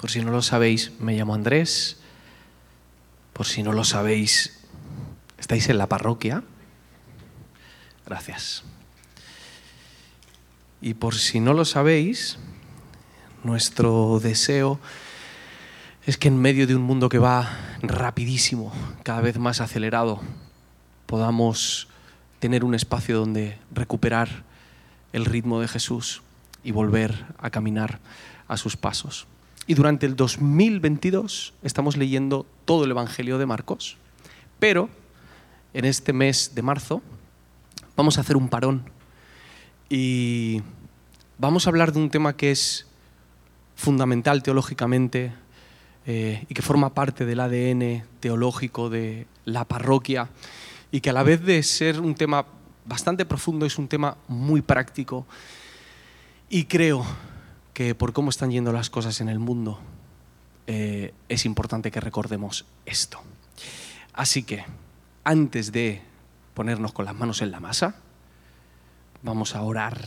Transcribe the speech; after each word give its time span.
Por 0.00 0.10
si 0.10 0.24
no 0.24 0.30
lo 0.30 0.40
sabéis, 0.40 0.92
me 0.98 1.14
llamo 1.14 1.34
Andrés. 1.34 1.98
Por 3.34 3.44
si 3.44 3.62
no 3.62 3.74
lo 3.74 3.84
sabéis, 3.84 4.58
¿estáis 5.38 5.68
en 5.68 5.76
la 5.76 5.88
parroquia? 5.88 6.42
Gracias. 8.06 8.64
Y 10.80 10.94
por 10.94 11.16
si 11.16 11.38
no 11.40 11.52
lo 11.52 11.66
sabéis, 11.66 12.38
nuestro 13.44 14.20
deseo 14.20 14.80
es 16.06 16.16
que 16.16 16.28
en 16.28 16.40
medio 16.40 16.66
de 16.66 16.76
un 16.76 16.82
mundo 16.82 17.10
que 17.10 17.18
va 17.18 17.58
rapidísimo, 17.82 18.72
cada 19.02 19.20
vez 19.20 19.38
más 19.38 19.60
acelerado, 19.60 20.22
podamos 21.04 21.88
tener 22.38 22.64
un 22.64 22.74
espacio 22.74 23.18
donde 23.18 23.58
recuperar 23.70 24.44
el 25.12 25.26
ritmo 25.26 25.60
de 25.60 25.68
Jesús 25.68 26.22
y 26.64 26.70
volver 26.70 27.26
a 27.36 27.50
caminar 27.50 28.00
a 28.48 28.56
sus 28.56 28.78
pasos. 28.78 29.26
Y 29.70 29.74
durante 29.74 30.04
el 30.04 30.16
2022 30.16 31.54
estamos 31.62 31.96
leyendo 31.96 32.44
todo 32.64 32.86
el 32.86 32.90
Evangelio 32.90 33.38
de 33.38 33.46
Marcos, 33.46 33.98
pero 34.58 34.88
en 35.74 35.84
este 35.84 36.12
mes 36.12 36.56
de 36.56 36.62
marzo 36.62 37.02
vamos 37.94 38.18
a 38.18 38.22
hacer 38.22 38.36
un 38.36 38.48
parón 38.48 38.82
y 39.88 40.60
vamos 41.38 41.66
a 41.66 41.70
hablar 41.70 41.92
de 41.92 42.00
un 42.00 42.10
tema 42.10 42.36
que 42.36 42.50
es 42.50 42.88
fundamental 43.76 44.42
teológicamente 44.42 45.34
eh, 46.04 46.44
y 46.48 46.52
que 46.52 46.62
forma 46.62 46.92
parte 46.92 47.24
del 47.24 47.38
ADN 47.38 48.02
teológico 48.18 48.90
de 48.90 49.28
la 49.44 49.66
parroquia 49.66 50.30
y 50.90 51.00
que 51.00 51.10
a 51.10 51.12
la 51.12 51.22
vez 51.22 51.44
de 51.44 51.62
ser 51.62 52.00
un 52.00 52.16
tema 52.16 52.44
bastante 52.86 53.24
profundo 53.24 53.66
es 53.66 53.78
un 53.78 53.86
tema 53.86 54.16
muy 54.26 54.62
práctico. 54.62 55.28
Y 56.48 56.64
creo 56.64 57.06
que 57.74 57.94
por 57.94 58.12
cómo 58.12 58.30
están 58.30 58.50
yendo 58.50 58.72
las 58.72 58.90
cosas 58.90 59.20
en 59.20 59.28
el 59.28 59.38
mundo 59.38 59.80
eh, 60.66 61.14
es 61.28 61.46
importante 61.46 61.90
que 61.90 62.00
recordemos 62.00 62.64
esto. 62.86 63.20
Así 64.12 64.42
que 64.42 64.64
antes 65.24 65.72
de 65.72 66.02
ponernos 66.54 66.92
con 66.92 67.04
las 67.04 67.14
manos 67.14 67.42
en 67.42 67.50
la 67.50 67.60
masa, 67.60 67.96
vamos 69.22 69.54
a 69.54 69.62
orar 69.62 70.00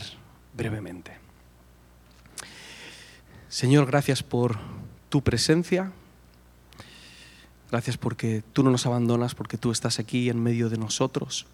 brevemente. 0.56 1.18
Señor, 3.48 3.86
gracias 3.86 4.22
por 4.22 4.58
tu 5.08 5.22
presencia. 5.22 5.92
Gracias 7.70 7.96
porque 7.96 8.42
tú 8.52 8.62
no 8.62 8.70
nos 8.70 8.86
abandonas, 8.86 9.34
porque 9.34 9.58
tú 9.58 9.70
estás 9.70 9.98
aquí 9.98 10.30
en 10.30 10.42
medio 10.42 10.68
de 10.68 10.78
nosotros. 10.78 11.46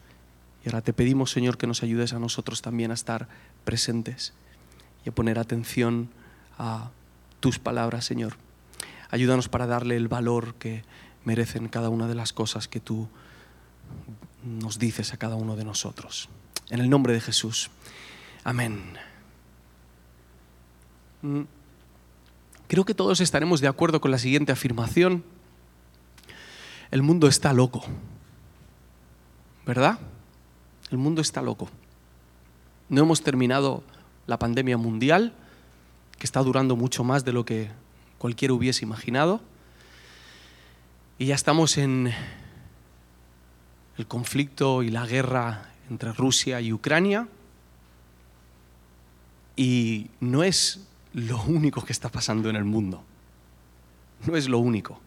Y 0.65 0.69
ahora 0.69 0.83
te 0.83 0.93
pedimos, 0.93 1.31
Señor, 1.31 1.57
que 1.57 1.67
nos 1.67 1.83
ayudes 1.83 2.13
a 2.13 2.19
nosotros 2.19 2.63
también 2.63 2.91
a 2.91 2.95
estar 2.95 3.29
presentes 3.65 4.35
y 5.05 5.09
a 5.09 5.13
poner 5.13 5.39
atención 5.39 6.11
a 6.59 6.91
tus 7.41 7.59
palabras, 7.59 8.05
Señor. 8.05 8.37
Ayúdanos 9.11 9.49
para 9.49 9.67
darle 9.67 9.97
el 9.97 10.09
valor 10.09 10.55
que 10.55 10.85
merecen 11.25 11.69
cada 11.69 11.89
una 11.89 12.07
de 12.07 12.15
las 12.15 12.33
cosas 12.33 12.69
que 12.69 12.81
tú 12.81 13.09
nos 14.45 14.79
dices 14.79 15.13
a 15.13 15.17
cada 15.17 15.37
uno 15.37 15.57
de 15.57 15.65
nosotros. 15.65 16.29
En 16.71 16.81
el 16.81 16.89
nombre 16.89 17.13
de 17.13 17.21
Jesús. 17.21 17.71
Amén. 18.45 18.95
Mm. 21.23 21.43
Creo 22.69 22.85
que 22.85 22.95
todos 22.95 23.21
estaremos 23.21 23.61
de 23.61 23.69
acuerdo 23.69 24.01
con 24.01 24.11
la 24.11 24.19
siguiente 24.19 24.53
afirmación. 24.53 25.25
El 26.91 27.03
mundo 27.03 27.27
está 27.27 27.53
loco. 27.53 27.85
¿Verdad? 29.67 29.99
El 30.91 30.99
mundo 30.99 31.21
está 31.21 31.43
loco. 31.43 31.69
No 32.89 33.03
hemos 33.03 33.23
terminado 33.23 33.83
la 34.31 34.39
pandemia 34.39 34.77
mundial, 34.77 35.33
que 36.17 36.25
está 36.25 36.41
durando 36.41 36.77
mucho 36.77 37.03
más 37.03 37.25
de 37.25 37.33
lo 37.33 37.45
que 37.45 37.69
cualquiera 38.17 38.55
hubiese 38.55 38.85
imaginado. 38.85 39.41
Y 41.19 41.27
ya 41.27 41.35
estamos 41.35 41.77
en 41.79 42.13
el 43.99 44.07
conflicto 44.07 44.85
y 44.85 44.91
la 44.91 45.05
guerra 45.05 45.73
entre 45.91 46.13
Rusia 46.13 46.61
y 46.61 46.73
Ucrania. 46.73 47.27
Y 49.57 50.11
no 50.21 50.45
es 50.45 50.87
lo 51.13 51.43
único 51.43 51.85
que 51.85 51.93
está 51.93 52.09
pasando 52.09 52.49
en 52.49 52.55
el 52.55 52.65
mundo. 52.65 53.03
No 54.27 54.37
es 54.37 54.49
lo 54.49 54.61
único. 54.61 55.01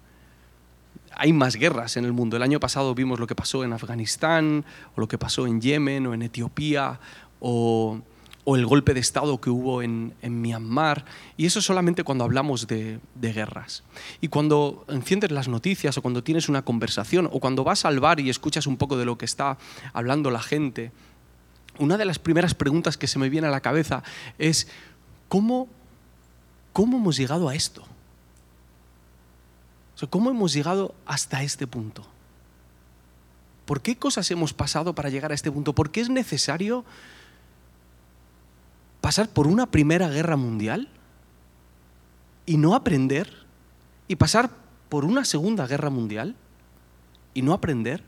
Hay 1.16 1.32
más 1.32 1.56
guerras 1.56 1.96
en 1.96 2.04
el 2.04 2.12
mundo. 2.12 2.36
El 2.36 2.44
año 2.44 2.60
pasado 2.60 2.94
vimos 2.94 3.22
lo 3.22 3.28
que 3.28 3.36
pasó 3.36 3.64
en 3.64 3.72
Afganistán, 3.72 4.66
o 4.98 5.00
lo 5.00 5.08
que 5.08 5.18
pasó 5.18 5.48
en 5.48 5.62
Yemen, 5.62 6.08
o 6.08 6.14
en 6.14 6.24
Etiopía, 6.24 7.00
o, 7.40 8.02
el 8.46 8.66
golpe 8.66 8.94
de 8.94 9.00
Estado 9.00 9.40
que 9.40 9.50
hubo 9.50 9.82
en, 9.82 10.14
Myanmar. 10.22 11.06
Y 11.38 11.46
eso 11.46 11.62
solamente 11.62 12.04
cuando 12.04 12.24
hablamos 12.24 12.68
de, 12.68 13.00
de, 13.16 13.34
guerras. 13.34 13.84
Y 14.22 14.28
cuando 14.28 14.86
enciendes 14.90 15.32
las 15.32 15.48
noticias, 15.48 15.98
o 15.98 16.02
cuando 16.02 16.24
tienes 16.24 16.50
una 16.50 16.64
conversación, 16.64 17.30
o 17.32 17.40
cuando 17.40 17.64
vas 17.64 17.86
al 17.86 18.00
bar 18.00 18.20
y 18.20 18.30
escuchas 18.30 18.68
un 18.68 18.78
poco 18.78 18.98
de 18.98 19.06
lo 19.06 19.18
que 19.18 19.26
está 19.26 19.58
hablando 19.94 20.30
la 20.32 20.42
gente, 20.42 20.92
una 21.80 21.98
de 21.98 22.06
las 22.06 22.20
primeras 22.20 22.54
preguntas 22.54 22.98
que 22.98 23.08
se 23.08 23.20
me 23.20 23.30
viene 23.30 23.48
a 23.48 23.52
la 23.52 23.62
cabeza 23.62 24.04
es, 24.38 24.68
¿cómo 25.30 25.70
¿Cómo 26.74 26.98
hemos 26.98 27.16
llegado 27.16 27.48
a 27.48 27.56
esto? 27.56 27.84
¿Cómo 30.10 30.32
hemos 30.32 30.52
llegado 30.52 30.94
hasta 31.06 31.44
este 31.44 31.66
punto? 31.66 32.06
¿Por 33.66 33.82
qué 33.82 33.96
cosas 33.96 34.30
hemos 34.32 34.54
pasado 34.54 34.94
para 34.94 35.10
llegar 35.10 35.32
a 35.32 35.36
este 35.36 35.50
punto? 35.50 35.74
¿Por 35.74 35.92
qué 35.92 36.02
es 36.02 36.10
necesario 36.10 36.84
pasar 39.04 39.28
por 39.28 39.48
una 39.48 39.66
primera 39.66 40.08
guerra 40.08 40.38
mundial 40.38 40.88
y 42.46 42.56
no 42.56 42.74
aprender? 42.74 43.30
¿Y 44.08 44.16
pasar 44.16 44.50
por 44.88 45.04
una 45.04 45.26
segunda 45.26 45.68
guerra 45.68 45.90
mundial 45.90 46.38
y 47.34 47.42
no 47.42 47.52
aprender? 47.52 48.02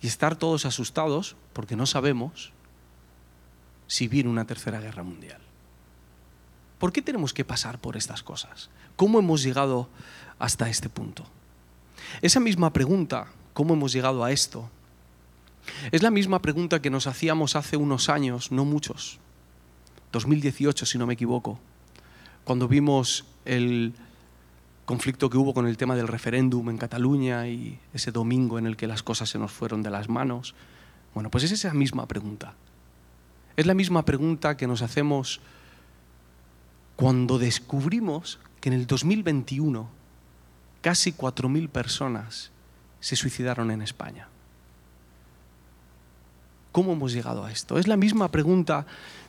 Y 0.00 0.08
estar 0.08 0.34
todos 0.34 0.66
asustados 0.66 1.36
porque 1.52 1.76
no 1.76 1.86
sabemos 1.86 2.52
si 3.86 4.08
viene 4.08 4.28
una 4.28 4.44
tercera 4.44 4.80
guerra 4.80 5.04
mundial. 5.04 5.40
¿Por 6.80 6.92
qué 6.92 7.00
tenemos 7.00 7.32
que 7.32 7.44
pasar 7.44 7.78
por 7.78 7.96
estas 7.96 8.24
cosas? 8.24 8.70
¿Cómo 8.96 9.20
hemos 9.20 9.44
llegado 9.44 9.88
hasta 10.40 10.68
este 10.68 10.88
punto? 10.88 11.24
Esa 12.22 12.40
misma 12.40 12.72
pregunta, 12.72 13.28
¿cómo 13.54 13.74
hemos 13.74 13.92
llegado 13.92 14.24
a 14.24 14.32
esto? 14.32 14.68
Es 15.90 16.02
la 16.02 16.10
misma 16.10 16.42
pregunta 16.42 16.82
que 16.82 16.90
nos 16.90 17.06
hacíamos 17.06 17.56
hace 17.56 17.76
unos 17.76 18.08
años, 18.08 18.52
no 18.52 18.64
muchos, 18.64 19.18
2018 20.12 20.86
si 20.86 20.98
no 20.98 21.06
me 21.06 21.14
equivoco, 21.14 21.58
cuando 22.44 22.68
vimos 22.68 23.24
el 23.44 23.94
conflicto 24.84 25.30
que 25.30 25.38
hubo 25.38 25.54
con 25.54 25.66
el 25.66 25.76
tema 25.76 25.94
del 25.96 26.08
referéndum 26.08 26.68
en 26.68 26.78
Cataluña 26.78 27.48
y 27.48 27.78
ese 27.94 28.12
domingo 28.12 28.58
en 28.58 28.66
el 28.66 28.76
que 28.76 28.86
las 28.86 29.02
cosas 29.02 29.28
se 29.30 29.38
nos 29.38 29.52
fueron 29.52 29.82
de 29.82 29.90
las 29.90 30.08
manos. 30.08 30.54
Bueno, 31.14 31.30
pues 31.30 31.44
es 31.44 31.52
esa 31.52 31.72
misma 31.72 32.06
pregunta. 32.06 32.54
Es 33.56 33.66
la 33.66 33.74
misma 33.74 34.04
pregunta 34.04 34.56
que 34.56 34.66
nos 34.66 34.82
hacemos 34.82 35.40
cuando 36.96 37.38
descubrimos 37.38 38.38
que 38.60 38.68
en 38.68 38.74
el 38.74 38.86
2021 38.86 39.88
casi 40.80 41.12
4.000 41.12 41.68
personas 41.68 42.50
se 43.00 43.16
suicidaron 43.16 43.70
en 43.70 43.82
España. 43.82 44.28
¿Cómo 46.72 46.94
hemos 46.94 47.12
llegado 47.12 47.44
a 47.44 47.52
esto? 47.52 47.78
Es 47.78 47.86
la 47.86 47.98
misma 47.98 48.30
pregunta 48.30 48.86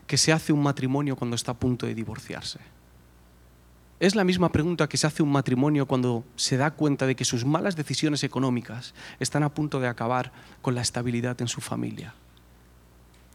que 0.07 0.17
se 0.17 0.31
hace 0.31 0.53
un 0.53 0.63
matrimonio 0.63 1.15
cuando 1.17 1.35
está 1.35 1.51
a 1.51 1.59
punto 1.59 1.85
de 1.85 1.93
divorciarse. 1.93 2.59
Es 3.99 4.15
la 4.15 4.23
misma 4.23 4.51
pregunta 4.51 4.89
que 4.89 4.97
se 4.97 5.07
hace 5.07 5.23
un 5.23 5.31
matrimonio 5.31 5.85
cuando 5.85 6.25
se 6.35 6.57
da 6.57 6.71
cuenta 6.71 7.05
de 7.05 7.15
que 7.15 7.23
sus 7.23 7.45
malas 7.45 7.75
decisiones 7.75 8.23
económicas 8.23 8.93
están 9.19 9.43
a 9.43 9.53
punto 9.53 9.79
de 9.79 9.87
acabar 9.87 10.31
con 10.61 10.75
la 10.75 10.81
estabilidad 10.81 11.39
en 11.41 11.47
su 11.47 11.61
familia. 11.61 12.13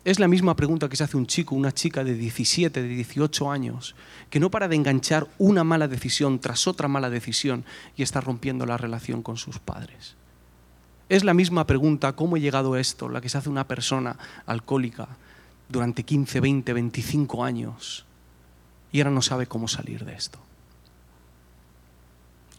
Es 0.05 0.19
la 0.19 0.29
misma 0.29 0.57
pregunta 0.57 0.89
que 0.89 0.97
se 0.97 1.05
hace 1.05 1.17
un 1.17 1.27
chico, 1.27 1.55
una 1.55 1.73
chica 1.73 2.05
de 2.05 2.15
17, 2.15 2.83
de 2.83 2.89
18 2.89 3.51
años, 3.51 3.95
que 4.31 4.41
no 4.41 4.51
para 4.51 4.69
de 4.69 4.77
enganchar 4.77 5.27
una 5.39 5.65
mala 5.65 5.89
decisión 5.89 6.39
tras 6.39 6.67
otra 6.67 6.87
mala 6.87 7.09
decisión 7.09 7.65
y 7.97 8.03
está 8.03 8.21
rompiendo 8.21 8.67
la 8.67 8.77
relación 8.77 9.23
con 9.23 9.39
sus 9.39 9.59
padres. 9.59 10.18
Es 11.09 11.25
la 11.25 11.35
misma 11.35 11.67
pregunta, 11.67 12.15
¿cómo 12.15 12.37
he 12.37 12.41
llegado 12.41 12.75
a 12.75 12.81
esto? 12.81 13.09
La 13.09 13.21
que 13.21 13.29
se 13.29 13.39
hace 13.39 13.49
una 13.49 13.67
persona 13.67 14.17
alcohólica 14.47 15.09
durante 15.69 16.03
15, 16.03 16.41
20, 16.41 16.73
25 16.73 17.45
años 17.45 18.05
y 18.93 19.01
ahora 19.01 19.11
no 19.11 19.23
sabe 19.23 19.47
cómo 19.47 19.69
salir 19.69 20.05
de 20.05 20.15
esto. 20.15 20.39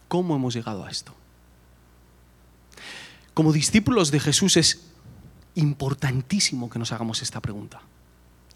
¿Cómo 0.08 0.34
hemos 0.34 0.54
llegado 0.54 0.84
a 0.84 0.90
esto? 0.90 1.14
Como 3.34 3.52
discípulos 3.52 4.10
de 4.10 4.20
Jesús 4.20 4.56
es 4.56 4.90
importantísimo 5.54 6.68
que 6.68 6.78
nos 6.78 6.92
hagamos 6.92 7.22
esta 7.22 7.40
pregunta. 7.40 7.80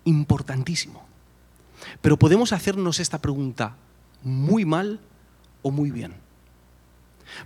Importantísimo. 0.05 1.05
Pero 2.01 2.19
podemos 2.19 2.53
hacernos 2.53 3.01
esta 3.01 3.21
pregunta 3.21 3.77
muy 4.23 4.65
mal 4.65 5.01
o 5.63 5.71
muy 5.71 5.91
bien. 5.91 6.15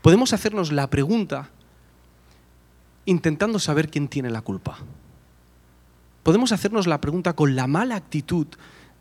Podemos 0.03 0.33
hacernos 0.33 0.73
la 0.73 0.89
pregunta 0.89 1.51
intentando 3.09 3.59
saber 3.59 3.89
quién 3.89 4.07
tiene 4.07 4.29
la 4.29 4.43
culpa. 4.43 4.77
Podemos 6.23 6.53
hacernos 6.53 6.87
la 6.87 7.01
pregunta 7.01 7.33
con 7.33 7.57
la 7.57 7.67
mala 7.67 7.97
actitud 7.97 8.47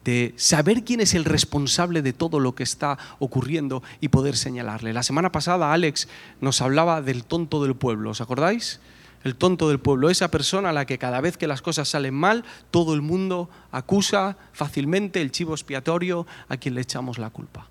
de 0.06 0.34
saber 0.38 0.86
quién 0.86 1.02
es 1.02 1.14
el 1.14 1.26
responsable 1.26 2.02
de 2.02 2.14
todo 2.14 2.40
lo 2.40 2.56
que 2.56 2.64
está 2.64 2.98
ocurriendo 3.20 3.84
y 4.00 4.08
poder 4.08 4.38
señalarle. 4.38 4.94
La 4.94 5.04
semana 5.04 5.34
pasada 5.34 5.74
Alex 5.74 6.08
nos 6.40 6.62
hablaba 6.62 7.02
del 7.02 7.26
tonto 7.26 7.62
del 7.62 7.76
pueblo, 7.76 8.12
¿os 8.12 8.22
acordáis? 8.22 8.80
El 9.26 9.36
tonto 9.36 9.68
del 9.68 9.82
pueblo, 9.82 10.10
esa 10.10 10.32
persona 10.32 10.70
a 10.70 10.74
la 10.74 10.86
que 10.86 10.98
cada 10.98 11.20
vez 11.20 11.36
que 11.36 11.48
las 11.48 11.62
cosas 11.62 11.90
salen 11.90 12.14
mal, 12.14 12.46
todo 12.72 12.94
el 12.94 13.02
mundo 13.02 13.50
acusa 13.74 14.38
fácilmente 14.54 15.20
el 15.20 15.32
chivo 15.32 15.54
expiatorio 15.54 16.26
a 16.48 16.56
quien 16.56 16.76
le 16.76 16.82
echamos 16.82 17.18
la 17.18 17.30
culpa. 17.30 17.68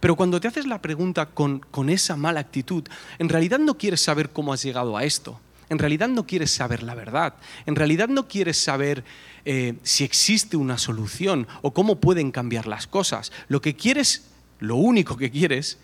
Pero 0.00 0.16
cuando 0.16 0.40
te 0.40 0.48
haces 0.48 0.66
la 0.66 0.80
pregunta 0.80 1.26
con, 1.26 1.58
con 1.58 1.90
esa 1.90 2.16
mala 2.16 2.40
actitud, 2.40 2.84
en 3.18 3.28
realidad 3.28 3.58
no 3.58 3.76
quieres 3.76 4.00
saber 4.00 4.30
cómo 4.30 4.52
has 4.52 4.62
llegado 4.62 4.96
a 4.96 5.04
esto. 5.04 5.40
En 5.68 5.78
realidad 5.78 6.08
no 6.08 6.26
quieres 6.26 6.50
saber 6.50 6.82
la 6.82 6.94
verdad. 6.94 7.34
En 7.66 7.74
realidad 7.74 8.08
no 8.08 8.28
quieres 8.28 8.62
saber 8.62 9.04
eh, 9.44 9.74
si 9.82 10.04
existe 10.04 10.56
una 10.56 10.78
solución 10.78 11.46
o 11.62 11.72
cómo 11.72 11.96
pueden 11.96 12.30
cambiar 12.32 12.66
las 12.66 12.86
cosas. 12.86 13.32
Lo 13.48 13.60
que 13.60 13.74
quieres, 13.74 14.26
lo 14.60 14.76
único 14.76 15.16
que 15.16 15.30
quieres, 15.30 15.78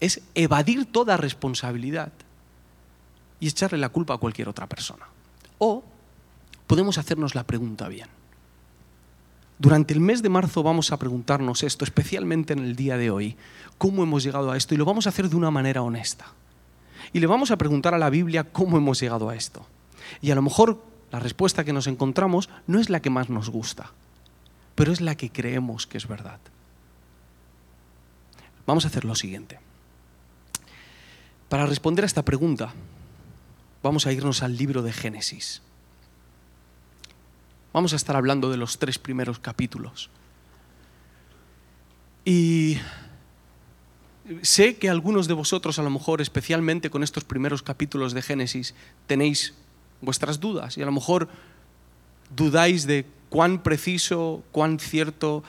es 0.00 0.20
evadir 0.34 0.86
toda 0.86 1.16
responsabilidad 1.16 2.12
y 3.40 3.48
echarle 3.48 3.78
la 3.78 3.88
culpa 3.88 4.14
a 4.14 4.18
cualquier 4.18 4.48
otra 4.48 4.66
persona. 4.66 5.06
O 5.58 5.82
podemos 6.66 6.98
hacernos 6.98 7.34
la 7.34 7.44
pregunta 7.44 7.88
bien. 7.88 8.08
Durante 9.62 9.94
el 9.94 10.00
mes 10.00 10.22
de 10.22 10.28
marzo 10.28 10.64
vamos 10.64 10.90
a 10.90 10.98
preguntarnos 10.98 11.62
esto, 11.62 11.84
especialmente 11.84 12.52
en 12.52 12.58
el 12.58 12.74
día 12.74 12.96
de 12.96 13.12
hoy, 13.12 13.36
cómo 13.78 14.02
hemos 14.02 14.24
llegado 14.24 14.50
a 14.50 14.56
esto 14.56 14.74
y 14.74 14.76
lo 14.76 14.84
vamos 14.84 15.06
a 15.06 15.10
hacer 15.10 15.28
de 15.28 15.36
una 15.36 15.52
manera 15.52 15.82
honesta. 15.82 16.32
Y 17.12 17.20
le 17.20 17.28
vamos 17.28 17.52
a 17.52 17.56
preguntar 17.56 17.94
a 17.94 17.98
la 17.98 18.10
Biblia 18.10 18.42
cómo 18.42 18.76
hemos 18.76 18.98
llegado 18.98 19.28
a 19.28 19.36
esto. 19.36 19.64
Y 20.20 20.32
a 20.32 20.34
lo 20.34 20.42
mejor 20.42 20.84
la 21.12 21.20
respuesta 21.20 21.62
que 21.62 21.72
nos 21.72 21.86
encontramos 21.86 22.50
no 22.66 22.80
es 22.80 22.90
la 22.90 23.00
que 23.00 23.10
más 23.10 23.30
nos 23.30 23.50
gusta, 23.50 23.92
pero 24.74 24.90
es 24.90 25.00
la 25.00 25.14
que 25.14 25.30
creemos 25.30 25.86
que 25.86 25.98
es 25.98 26.08
verdad. 26.08 26.40
Vamos 28.66 28.84
a 28.84 28.88
hacer 28.88 29.04
lo 29.04 29.14
siguiente. 29.14 29.60
Para 31.48 31.66
responder 31.66 32.04
a 32.04 32.06
esta 32.06 32.24
pregunta, 32.24 32.74
vamos 33.80 34.08
a 34.08 34.12
irnos 34.12 34.42
al 34.42 34.56
libro 34.56 34.82
de 34.82 34.92
Génesis. 34.92 35.62
Vamos 37.72 37.92
a 37.92 37.96
estar 37.96 38.16
hablando 38.16 38.50
de 38.50 38.56
los 38.56 38.78
tres 38.78 38.98
primeros 38.98 39.38
capítulos. 39.38 40.10
Y 42.24 42.78
sé 44.42 44.76
que 44.76 44.88
algunos 44.88 45.26
de 45.26 45.34
vosotros, 45.34 45.78
a 45.78 45.82
lo 45.82 45.90
mejor 45.90 46.20
especialmente 46.20 46.90
con 46.90 47.02
estos 47.02 47.24
primeros 47.24 47.62
capítulos 47.62 48.12
de 48.12 48.22
Génesis, 48.22 48.74
tenéis 49.06 49.54
vuestras 50.00 50.38
dudas 50.38 50.76
y 50.76 50.82
a 50.82 50.86
lo 50.86 50.92
mejor 50.92 51.28
dudáis 52.34 52.86
de 52.86 53.06
cuán 53.28 53.62
preciso, 53.62 54.42
cuán 54.52 54.78
cierto, 54.78 55.42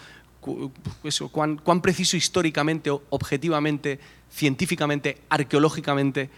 eso, 1.03 1.29
cuán, 1.29 1.57
cuán 1.57 1.81
preciso 1.81 2.17
históricamente, 2.17 2.89
objetivamente, 3.09 3.99
científicamente, 4.31 5.21
arqueológicamente 5.29 6.29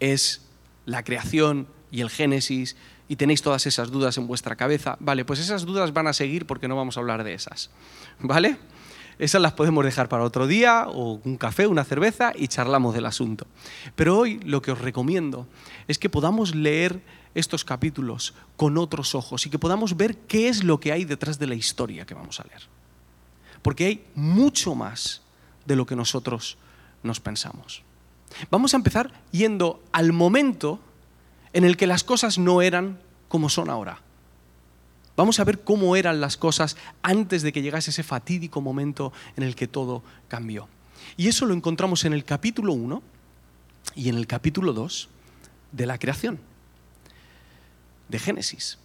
es 0.00 0.42
la 0.86 1.02
creación 1.02 1.66
y 1.90 2.00
el 2.00 2.10
Génesis 2.10 2.76
y 3.08 3.16
tenéis 3.16 3.42
todas 3.42 3.66
esas 3.66 3.90
dudas 3.90 4.18
en 4.18 4.26
vuestra 4.26 4.56
cabeza. 4.56 4.96
Vale, 5.00 5.24
pues 5.24 5.40
esas 5.40 5.64
dudas 5.64 5.92
van 5.92 6.06
a 6.06 6.12
seguir 6.12 6.46
porque 6.46 6.68
no 6.68 6.76
vamos 6.76 6.96
a 6.96 7.00
hablar 7.00 7.24
de 7.24 7.34
esas. 7.34 7.70
¿Vale? 8.20 8.58
Esas 9.18 9.42
las 9.42 9.54
podemos 9.54 9.84
dejar 9.84 10.08
para 10.08 10.22
otro 10.22 10.46
día, 10.46 10.86
o 10.88 11.20
un 11.24 11.36
café, 11.36 11.66
una 11.66 11.84
cerveza, 11.84 12.32
y 12.36 12.46
charlamos 12.46 12.94
del 12.94 13.06
asunto. 13.06 13.46
Pero 13.96 14.16
hoy 14.16 14.38
lo 14.44 14.62
que 14.62 14.70
os 14.70 14.80
recomiendo 14.80 15.48
es 15.88 15.98
que 15.98 16.08
podamos 16.08 16.54
leer 16.54 17.00
estos 17.34 17.64
capítulos 17.64 18.34
con 18.56 18.78
otros 18.78 19.14
ojos 19.14 19.44
y 19.46 19.50
que 19.50 19.58
podamos 19.58 19.96
ver 19.96 20.16
qué 20.16 20.48
es 20.48 20.62
lo 20.62 20.78
que 20.78 20.92
hay 20.92 21.04
detrás 21.04 21.38
de 21.38 21.46
la 21.46 21.54
historia 21.54 22.06
que 22.06 22.14
vamos 22.14 22.38
a 22.38 22.44
leer. 22.44 22.62
Porque 23.62 23.86
hay 23.86 24.04
mucho 24.14 24.74
más 24.74 25.22
de 25.66 25.76
lo 25.76 25.84
que 25.84 25.96
nosotros 25.96 26.56
nos 27.02 27.20
pensamos. 27.20 27.82
Vamos 28.50 28.74
a 28.74 28.76
empezar 28.76 29.12
yendo 29.32 29.82
al 29.92 30.12
momento 30.12 30.80
en 31.58 31.64
el 31.64 31.76
que 31.76 31.88
las 31.88 32.04
cosas 32.04 32.38
no 32.38 32.62
eran 32.62 33.00
como 33.26 33.48
son 33.48 33.68
ahora. 33.68 33.98
Vamos 35.16 35.40
a 35.40 35.44
ver 35.44 35.64
cómo 35.64 35.96
eran 35.96 36.20
las 36.20 36.36
cosas 36.36 36.76
antes 37.02 37.42
de 37.42 37.52
que 37.52 37.62
llegase 37.62 37.90
ese 37.90 38.04
fatídico 38.04 38.60
momento 38.60 39.12
en 39.36 39.42
el 39.42 39.56
que 39.56 39.66
todo 39.66 40.04
cambió. 40.28 40.68
Y 41.16 41.26
eso 41.26 41.46
lo 41.46 41.54
encontramos 41.54 42.04
en 42.04 42.12
el 42.12 42.24
capítulo 42.24 42.74
1 42.74 43.02
y 43.96 44.08
en 44.08 44.14
el 44.14 44.28
capítulo 44.28 44.72
2 44.72 45.08
de 45.72 45.86
la 45.86 45.98
creación, 45.98 46.38
de 48.08 48.20
Génesis. 48.20 48.78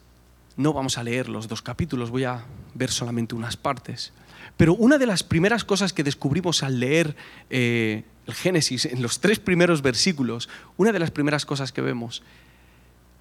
No 0.58 0.74
vamos 0.74 0.98
a 0.98 1.04
leer 1.04 1.30
los 1.30 1.48
dos 1.48 1.62
capítulos, 1.62 2.10
voy 2.10 2.24
a 2.24 2.44
ver 2.74 2.90
solamente 2.90 3.36
unas 3.36 3.56
partes. 3.56 4.14
Pero 4.58 4.74
una 4.74 4.98
de 4.98 5.06
las 5.06 5.22
primeras 5.22 5.64
cosas 5.64 5.94
que 5.94 6.04
descubrimos 6.04 6.64
al 6.64 6.80
leer 6.80 7.16
eh, 7.52 8.04
el 8.26 8.34
Génesis, 8.34 8.86
en 8.86 9.04
los 9.04 9.20
tres 9.20 9.38
primeros 9.38 9.84
versículos, 9.84 10.50
una 10.76 10.92
de 10.92 10.98
las 10.98 11.12
primeras 11.12 11.46
cosas 11.46 11.72
que 11.72 11.82
vemos 11.82 12.24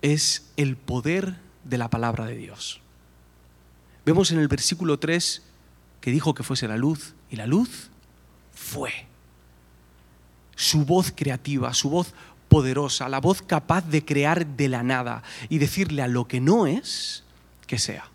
es 0.02 0.50
el 0.56 0.76
poder 0.76 1.36
de 1.64 1.78
la 1.78 1.88
palabra 1.88 2.26
de 2.26 2.36
Dios. 2.36 2.80
Vemos 4.04 4.32
en 4.32 4.38
el 4.38 4.48
versículo 4.48 4.98
3 4.98 5.42
que 6.00 6.10
dijo 6.10 6.34
que 6.34 6.42
fuese 6.42 6.68
la 6.68 6.76
luz 6.76 7.14
y 7.30 7.36
la 7.36 7.46
luz 7.46 7.90
fue. 8.52 9.06
Su 10.56 10.84
voz 10.84 11.12
creativa, 11.14 11.72
su 11.72 11.88
voz 11.88 12.12
poderosa, 12.48 13.08
la 13.08 13.20
voz 13.20 13.40
capaz 13.40 13.88
de 13.88 14.04
crear 14.04 14.46
de 14.46 14.68
la 14.68 14.82
nada 14.82 15.22
y 15.48 15.58
decirle 15.58 16.02
a 16.02 16.08
lo 16.08 16.26
que 16.26 16.40
no 16.40 16.66
es 16.66 17.24
que 17.66 17.78
sea. 17.78 18.10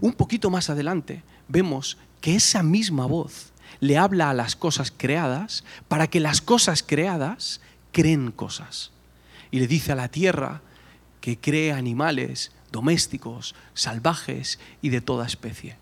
Un 0.00 0.14
poquito 0.14 0.48
más 0.48 0.70
adelante 0.70 1.22
vemos 1.48 1.98
que 2.20 2.36
esa 2.36 2.62
misma 2.62 3.06
voz 3.06 3.52
le 3.80 3.98
habla 3.98 4.30
a 4.30 4.34
las 4.34 4.56
cosas 4.56 4.92
creadas 4.96 5.64
para 5.88 6.06
que 6.06 6.20
las 6.20 6.40
cosas 6.40 6.82
creadas 6.82 7.60
creen 7.92 8.30
cosas. 8.30 8.92
Y 9.50 9.58
le 9.58 9.66
dice 9.66 9.92
a 9.92 9.96
la 9.96 10.08
tierra 10.08 10.62
que 11.26 11.36
cree 11.36 11.72
animales, 11.72 12.52
domésticos, 12.70 13.56
salvajes 13.74 14.60
y 14.80 14.90
de 14.90 15.00
toda 15.00 15.26
especie. 15.26 15.76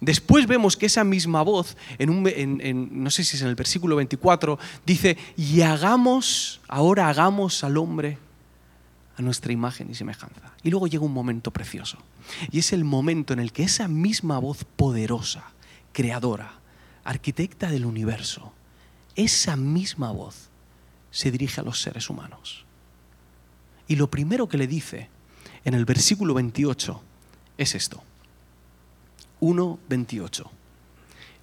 Después 0.00 0.46
vemos 0.46 0.78
que 0.78 0.86
esa 0.86 1.04
misma 1.04 1.42
voz, 1.42 1.76
en, 1.98 2.08
un, 2.08 2.22
no 2.90 3.10
sé 3.10 3.24
si 3.24 3.36
es 3.36 3.42
en 3.42 3.48
el 3.48 3.56
versículo 3.56 3.96
24, 3.96 4.58
dice, 4.86 5.18
y 5.36 5.60
hagamos, 5.60 6.62
ahora 6.66 7.10
hagamos 7.10 7.62
al 7.62 7.76
hombre 7.76 8.16
a 9.18 9.20
nuestra 9.20 9.52
imagen 9.52 9.90
y 9.90 9.94
semejanza. 9.94 10.54
Y 10.62 10.70
luego 10.70 10.86
llega 10.86 11.04
un 11.04 11.12
momento 11.12 11.50
precioso. 11.50 11.98
Y 12.50 12.60
es 12.60 12.72
el 12.72 12.84
momento 12.84 13.34
en 13.34 13.40
el 13.40 13.52
que 13.52 13.64
esa 13.64 13.86
misma 13.86 14.38
voz 14.38 14.64
poderosa, 14.64 15.44
creadora, 15.92 16.54
arquitecta 17.04 17.68
del 17.68 17.84
universo, 17.84 18.54
esa 19.14 19.56
misma 19.56 20.10
voz 20.10 20.48
se 21.10 21.30
dirige 21.30 21.60
a 21.60 21.64
los 21.64 21.82
seres 21.82 22.08
humanos. 22.08 22.64
Y 23.88 23.96
lo 23.96 24.10
primero 24.10 24.48
que 24.48 24.58
le 24.58 24.66
dice 24.66 25.08
en 25.64 25.74
el 25.74 25.84
versículo 25.84 26.34
28 26.34 27.02
es 27.58 27.74
esto. 27.74 28.02
1.28. 29.40 30.44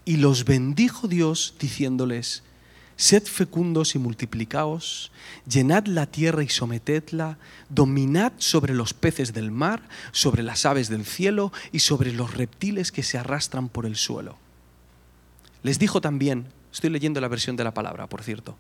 Y 0.06 0.18
los 0.18 0.46
bendijo 0.46 1.08
Dios 1.08 1.56
diciéndoles, 1.60 2.44
sed 2.96 3.24
fecundos 3.24 3.96
y 3.96 4.00
multiplicaos, 4.00 5.12
llenad 5.48 5.86
la 5.86 6.06
tierra 6.08 6.44
y 6.44 6.50
sometedla, 6.50 7.38
dominad 7.70 8.34
sobre 8.38 8.74
los 8.74 8.94
peces 8.94 9.34
del 9.34 9.52
mar, 9.52 9.88
sobre 10.12 10.44
las 10.44 10.66
aves 10.66 10.90
del 10.90 11.06
cielo 11.06 11.52
y 11.72 11.80
sobre 11.80 12.14
los 12.14 12.34
reptiles 12.34 12.92
que 12.92 13.04
se 13.04 13.18
arrastran 13.18 13.70
por 13.70 13.86
el 13.86 13.96
suelo. 13.96 14.38
Les 15.64 15.78
dijo 15.78 16.02
también, 16.02 16.48
estoy 16.74 16.90
leyendo 16.90 17.22
la 17.22 17.28
versión 17.28 17.56
de 17.56 17.64
la 17.64 17.74
palabra, 17.74 18.08
por 18.08 18.24
cierto, 18.24 18.56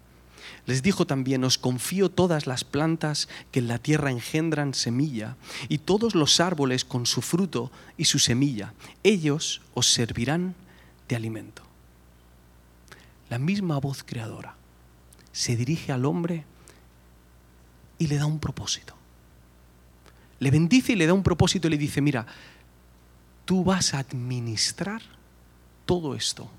les 0.65 0.83
dijo 0.83 1.05
también, 1.05 1.43
os 1.43 1.57
confío 1.57 2.09
todas 2.09 2.47
las 2.47 2.63
plantas 2.63 3.27
que 3.51 3.59
en 3.59 3.67
la 3.67 3.79
tierra 3.79 4.11
engendran 4.11 4.73
semilla, 4.73 5.35
y 5.69 5.79
todos 5.79 6.15
los 6.15 6.39
árboles 6.39 6.85
con 6.85 7.05
su 7.05 7.21
fruto 7.21 7.71
y 7.97 8.05
su 8.05 8.19
semilla. 8.19 8.73
Ellos 9.03 9.61
os 9.73 9.91
servirán 9.91 10.55
de 11.07 11.15
alimento. 11.15 11.63
La 13.29 13.39
misma 13.39 13.79
voz 13.79 14.03
creadora 14.03 14.55
se 15.31 15.55
dirige 15.55 15.91
al 15.91 16.05
hombre 16.05 16.45
y 17.97 18.07
le 18.07 18.17
da 18.17 18.25
un 18.25 18.39
propósito. 18.39 18.95
Le 20.39 20.51
bendice 20.51 20.93
y 20.93 20.95
le 20.95 21.07
da 21.07 21.13
un 21.13 21.23
propósito 21.23 21.67
y 21.67 21.71
le 21.71 21.77
dice, 21.77 22.01
mira, 22.01 22.25
tú 23.45 23.63
vas 23.63 23.93
a 23.93 23.99
administrar 23.99 25.01
todo 25.85 26.15
esto 26.15 26.49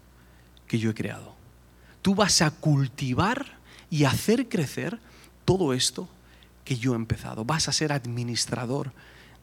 que 0.66 0.78
yo 0.78 0.90
he 0.90 0.94
creado. 0.94 1.35
Tú 2.00 2.14
vas 2.14 2.42
a 2.42 2.50
cultivar 2.50 3.62
y 3.92 4.06
hacer 4.06 4.49
crecer 4.49 4.99
todo 5.44 5.75
esto 5.75 6.08
que 6.64 6.78
yo 6.78 6.94
he 6.94 6.96
empezado. 6.96 7.44
Vas 7.44 7.68
a 7.68 7.72
ser 7.72 7.92
administrador 7.92 8.90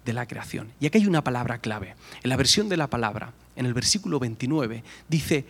de 0.06 0.12
la 0.12 0.25
creación. 0.25 0.74
Y 0.79 0.88
aquí 0.88 0.98
hay 0.98 1.06
una 1.06 1.24
palabra 1.24 1.60
clave. 1.60 1.96
En 2.24 2.32
la 2.32 2.36
versión 2.36 2.68
de 2.68 2.75
la 2.75 2.88
palabra, 2.89 3.32
en 3.56 3.68
el 3.68 3.75
versículo 3.75 4.18
29, 4.18 4.84
dice, 5.08 5.46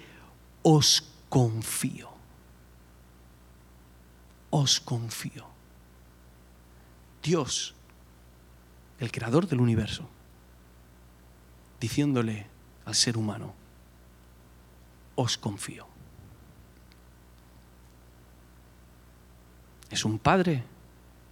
os 0.64 1.14
confío. 1.30 2.10
Os 4.50 4.82
confío. 4.82 5.48
Dios, 7.24 7.76
el 9.00 9.14
creador 9.14 9.48
del 9.48 9.62
universo, 9.62 10.10
diciéndole 11.80 12.48
al 12.84 12.96
ser 12.96 13.16
humano, 13.16 13.54
os 15.16 15.38
confío. 15.38 15.88
Es 19.90 20.06
un 20.06 20.20
padre 20.20 20.64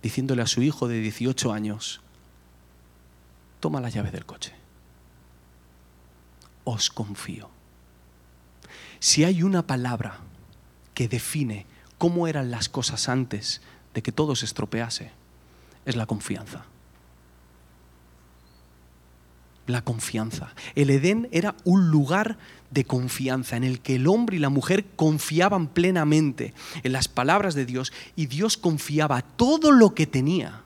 diciéndole 0.02 0.42
a 0.42 0.48
su 0.48 0.62
hijo 0.62 0.88
de 0.88 1.00
18 1.00 1.52
años, 1.52 2.02
toma 3.60 3.82
la 3.82 3.90
llave 3.90 4.12
del 4.12 4.26
coche. 4.26 4.54
Os 6.64 6.90
confío. 6.90 7.50
Si 9.00 9.24
hay 9.24 9.44
una 9.44 9.66
palabra 9.68 10.20
que 10.94 11.08
define 11.08 11.66
cómo 11.98 12.28
eran 12.28 12.52
las 12.52 12.70
cosas 12.70 13.10
antes 13.10 13.62
de 13.94 14.02
que 14.02 14.12
todo 14.12 14.36
se 14.36 14.46
estropease, 14.46 15.12
es 15.86 15.96
la 15.96 16.06
confianza. 16.06 16.66
La 19.68 19.84
confianza. 19.84 20.54
El 20.76 20.90
Edén 20.90 21.28
era 21.32 21.56
un 21.64 21.92
lugar 21.92 22.38
de 22.72 22.86
confianza 22.86 23.56
en 23.56 23.64
el 23.64 23.80
que 23.80 23.96
el 23.96 24.08
hombre 24.08 24.38
y 24.38 24.40
la 24.40 24.50
mujer 24.50 24.86
confiaban 24.96 25.68
plenamente 25.68 26.54
en 26.84 26.92
las 26.92 27.08
palabras 27.08 27.54
de 27.54 27.66
Dios 27.66 27.94
y 28.16 28.26
Dios 28.26 28.58
confiaba 28.58 29.22
todo 29.22 29.72
lo 29.72 29.94
que 29.94 30.08
tenía 30.08 30.62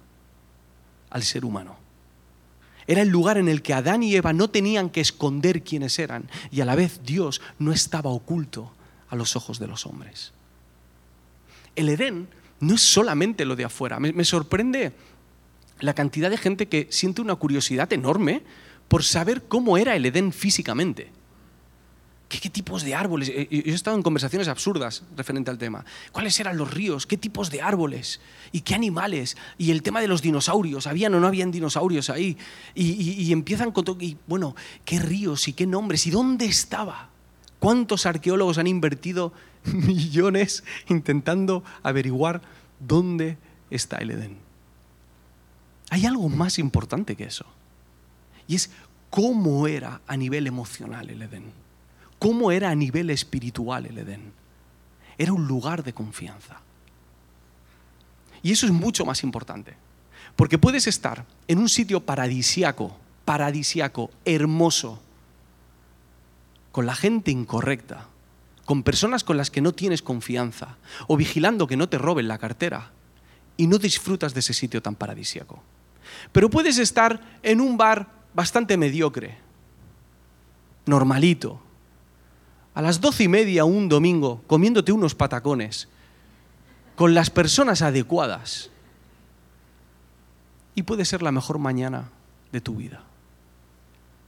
al 1.10 1.24
ser 1.24 1.46
humano. 1.46 1.76
Era 2.88 3.02
el 3.02 3.10
lugar 3.10 3.38
en 3.38 3.48
el 3.48 3.62
que 3.62 3.74
Adán 3.74 4.04
y 4.04 4.16
Eva 4.16 4.34
no 4.34 4.50
tenían 4.50 4.90
que 4.90 5.02
esconder 5.02 5.64
quiénes 5.64 6.00
eran 6.00 6.30
y 6.50 6.62
a 6.62 6.66
la 6.66 6.76
vez 6.76 7.02
Dios 7.04 7.42
no 7.60 7.72
estaba 7.72 8.10
oculto 8.10 8.72
a 9.10 9.16
los 9.16 9.36
ojos 9.36 9.60
de 9.60 9.68
los 9.68 9.86
hombres. 9.86 10.34
El 11.76 11.90
Edén 11.90 12.28
no 12.60 12.76
es 12.76 12.82
solamente 12.82 13.46
lo 13.46 13.56
de 13.56 13.66
afuera. 13.66 14.00
Me, 14.00 14.26
sorprende 14.26 14.94
la 15.80 15.94
cantidad 15.94 16.30
de 16.30 16.38
gente 16.38 16.68
que 16.68 16.88
siente 16.90 17.22
una 17.22 17.36
curiosidad 17.36 17.92
enorme 17.94 18.44
por 18.92 19.06
saber 19.06 19.44
cómo 19.44 19.78
era 19.78 19.96
el 19.96 20.06
Edén 20.06 20.34
físicamente. 20.34 21.14
¿Qué, 22.28 22.50
tipos 22.50 22.84
de 22.84 22.94
árboles? 22.94 23.30
Eh, 23.30 23.48
yo 23.50 23.72
he 23.72 23.74
estado 23.74 23.96
en 23.96 24.04
conversaciones 24.04 24.50
absurdas 24.50 25.04
referente 25.16 25.50
al 25.50 25.58
tema. 25.58 25.86
¿Cuáles 26.12 26.38
eran 26.42 26.58
los 26.58 26.74
ríos? 26.74 27.08
¿Qué 27.08 27.16
tipos 27.16 27.50
de 27.50 27.62
árboles? 27.62 28.20
¿Y 28.52 28.62
qué 28.62 28.76
animales? 28.76 29.38
Y 29.58 29.72
el 29.72 29.82
tema 29.82 30.02
de 30.02 30.10
los 30.10 30.22
dinosaurios. 30.22 30.88
¿Habían 30.88 31.14
o 31.14 31.22
no 31.22 31.28
habían 31.28 31.52
dinosaurios 31.52 32.10
ahí? 32.10 32.38
Y, 32.76 33.32
empiezan 33.32 33.72
con 33.72 33.86
todo. 33.86 33.98
Y 34.02 34.18
bueno, 34.28 34.58
¿qué 34.84 35.00
ríos 35.00 35.48
y 35.48 35.54
qué 35.54 35.66
nombres? 35.66 36.06
¿Y 36.06 36.12
dónde 36.12 36.44
estaba? 36.44 37.12
¿Cuántos 37.60 38.06
arqueólogos 38.06 38.58
han 38.58 38.68
invertido 38.68 39.32
millones 39.64 40.66
intentando 40.90 41.64
averiguar 41.82 42.42
dónde 42.82 43.38
está 43.70 44.00
el 44.00 44.12
Edén? 44.12 44.38
Hay 45.92 46.06
algo 46.06 46.28
más 46.28 46.60
importante 46.60 47.16
que 47.16 47.24
eso. 47.24 47.46
Y 48.52 48.56
es 48.56 48.70
cómo 49.10 49.66
era 49.68 50.02
a 50.06 50.18
nivel 50.18 50.46
emocional 50.46 51.10
el 51.10 51.22
Edén 51.22 51.62
cómo 52.22 52.52
era 52.52 52.70
a 52.70 52.76
nivel 52.76 53.10
espiritual 53.10 53.88
el 53.88 53.98
Edén. 53.98 54.32
Era 55.18 55.34
un 55.34 55.48
lugar 55.48 55.84
de 55.84 55.92
confianza. 55.92 56.62
Y 58.44 58.52
eso 58.52 58.68
es 58.68 58.72
mucho 58.72 59.06
más 59.06 59.24
importante. 59.24 59.76
Porque 60.36 60.60
puedes 60.60 60.86
estar 60.86 61.26
en 61.48 61.58
un 61.58 61.68
sitio 61.68 62.06
paradisiaco, 62.06 62.96
paradisiaco, 63.26 64.12
hermoso, 64.24 65.02
con 66.72 66.86
la 66.86 66.94
gente 66.94 67.32
incorrecta, 67.32 68.06
con 68.66 68.84
personas 68.84 69.24
con 69.24 69.36
las 69.36 69.50
que 69.50 69.62
no 69.62 69.72
tienes 69.72 70.04
confianza, 70.04 70.78
o 71.08 71.18
vigilando 71.18 71.66
que 71.66 71.76
no 71.76 71.90
te 71.90 71.98
roben 71.98 72.28
la 72.28 72.38
cartera, 72.38 72.92
y 73.58 73.66
no 73.66 73.80
disfrutas 73.80 74.36
de 74.36 74.42
ese 74.42 74.54
sitio 74.54 74.80
tan 74.80 74.94
paradisiaco. 74.94 75.64
Pero 76.32 76.52
puedes 76.52 76.78
estar 76.78 77.20
en 77.42 77.62
un 77.62 77.78
bar 77.78 78.21
bastante 78.34 78.78
mediocre, 78.78 79.38
normalito, 80.86 81.60
a 82.74 82.82
las 82.82 83.02
doce 83.02 83.24
y 83.24 83.28
media 83.28 83.66
un 83.66 83.90
domingo 83.90 84.42
comiéndote 84.48 84.92
unos 84.92 85.16
patacones 85.16 85.90
con 86.96 87.14
las 87.14 87.30
personas 87.30 87.82
adecuadas 87.82 88.70
y 90.76 90.84
puede 90.84 91.04
ser 91.04 91.22
la 91.22 91.32
mejor 91.32 91.60
mañana 91.60 92.10
de 92.52 92.62
tu 92.62 92.76
vida. 92.76 93.04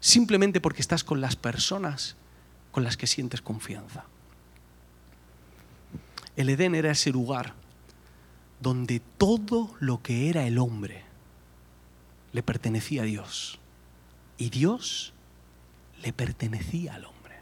Simplemente 0.02 0.60
porque 0.60 0.82
estás 0.82 1.04
con 1.04 1.22
las 1.22 1.38
personas 1.38 2.18
con 2.72 2.84
las 2.84 2.98
que 2.98 3.08
sientes 3.08 3.42
confianza. 3.42 4.04
El 6.36 6.50
Edén 6.50 6.76
era 6.76 6.92
ese 6.92 7.12
lugar 7.12 7.54
donde 8.60 9.00
todo 9.00 9.70
lo 9.80 10.02
que 10.02 10.30
era 10.30 10.46
el 10.46 10.58
hombre 10.58 11.04
le 12.34 12.44
pertenecía 12.44 13.04
a 13.04 13.06
Dios 13.06 13.60
y 14.38 14.50
Dios 14.50 15.14
le 16.02 16.14
pertenecía 16.14 16.96
al 16.96 17.06
hombre. 17.06 17.36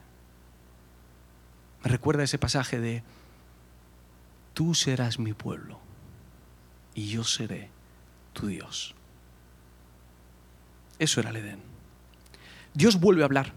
Me 1.83 1.89
recuerda 1.89 2.23
ese 2.23 2.37
pasaje 2.37 2.79
de, 2.79 3.03
tú 4.53 4.75
serás 4.75 5.19
mi 5.19 5.33
pueblo 5.33 5.79
y 6.93 7.09
yo 7.09 7.23
seré 7.23 7.69
tu 8.33 8.47
Dios. 8.47 8.93
Eso 10.99 11.19
era 11.19 11.31
el 11.31 11.37
Edén. 11.37 11.59
Dios 12.73 12.99
vuelve 12.99 13.23
a 13.23 13.25
hablar. 13.25 13.53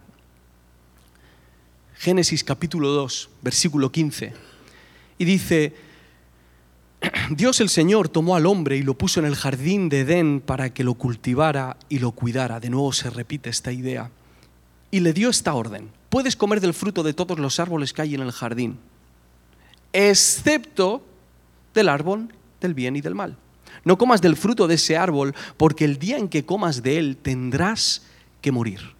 Génesis 1.96 2.42
capítulo 2.42 2.88
2, 2.88 3.30
versículo 3.42 3.92
15. 3.92 4.32
Y 5.18 5.24
dice, 5.24 5.76
Dios 7.30 7.60
el 7.60 7.68
Señor 7.68 8.08
tomó 8.08 8.36
al 8.36 8.46
hombre 8.46 8.76
y 8.76 8.82
lo 8.82 8.94
puso 8.94 9.20
en 9.20 9.26
el 9.26 9.36
jardín 9.36 9.88
de 9.88 10.00
Edén 10.00 10.40
para 10.40 10.72
que 10.72 10.84
lo 10.84 10.94
cultivara 10.94 11.76
y 11.88 11.98
lo 11.98 12.12
cuidara. 12.12 12.60
De 12.60 12.70
nuevo 12.70 12.92
se 12.92 13.10
repite 13.10 13.50
esta 13.50 13.72
idea. 13.72 14.10
Y 14.90 15.00
le 15.00 15.12
dio 15.12 15.30
esta 15.30 15.54
orden 15.54 15.90
puedes 16.14 16.36
comer 16.36 16.60
del 16.60 16.74
fruto 16.74 17.02
de 17.02 17.12
todos 17.12 17.40
los 17.40 17.58
árboles 17.58 17.92
que 17.92 18.00
hay 18.00 18.14
en 18.14 18.20
el 18.20 18.30
jardín, 18.30 18.78
excepto 19.92 21.02
del 21.74 21.88
árbol 21.88 22.32
del 22.60 22.72
bien 22.72 22.94
y 22.94 23.00
del 23.00 23.16
mal. 23.16 23.36
No 23.82 23.98
comas 23.98 24.22
del 24.22 24.36
fruto 24.36 24.68
de 24.68 24.76
ese 24.76 24.96
árbol, 24.96 25.34
porque 25.56 25.84
el 25.84 25.98
día 25.98 26.16
en 26.16 26.28
que 26.28 26.46
comas 26.46 26.84
de 26.84 26.98
él 26.98 27.16
tendrás 27.16 28.02
que 28.40 28.52
morir. 28.52 28.94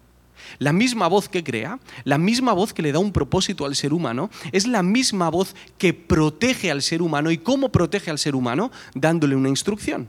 La 0.59 0.73
misma 0.73 1.07
voz 1.07 1.29
que 1.29 1.43
crea, 1.43 1.79
la 2.03 2.17
misma 2.17 2.53
voz 2.53 2.73
que 2.73 2.81
le 2.81 2.91
da 2.91 2.99
un 2.99 3.11
propósito 3.11 3.65
al 3.65 3.75
ser 3.75 3.93
humano, 3.93 4.29
es 4.51 4.67
la 4.67 4.83
misma 4.83 5.29
voz 5.29 5.55
que 5.77 5.93
protege 5.93 6.71
al 6.71 6.81
ser 6.81 7.01
humano. 7.01 7.31
¿Y 7.31 7.37
cómo 7.37 7.69
protege 7.69 8.11
al 8.11 8.19
ser 8.19 8.35
humano? 8.35 8.71
Dándole 8.93 9.35
una 9.35 9.49
instrucción. 9.49 10.07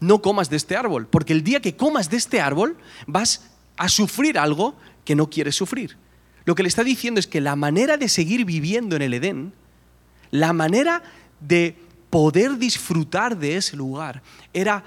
No 0.00 0.20
comas 0.22 0.50
de 0.50 0.56
este 0.56 0.76
árbol, 0.76 1.06
porque 1.06 1.32
el 1.32 1.42
día 1.44 1.60
que 1.60 1.76
comas 1.76 2.10
de 2.10 2.16
este 2.16 2.40
árbol 2.40 2.76
vas 3.06 3.50
a 3.76 3.88
sufrir 3.88 4.38
algo 4.38 4.74
que 5.04 5.14
no 5.14 5.30
quiere 5.30 5.52
sufrir. 5.52 5.96
Lo 6.44 6.54
que 6.54 6.62
le 6.62 6.68
está 6.68 6.84
diciendo 6.84 7.20
es 7.20 7.26
que 7.26 7.40
la 7.40 7.56
manera 7.56 7.96
de 7.96 8.08
seguir 8.08 8.44
viviendo 8.44 8.96
en 8.96 9.02
el 9.02 9.14
Edén, 9.14 9.52
la 10.30 10.52
manera 10.52 11.02
de 11.40 11.76
poder 12.10 12.58
disfrutar 12.58 13.38
de 13.38 13.56
ese 13.56 13.76
lugar, 13.76 14.22
era 14.52 14.84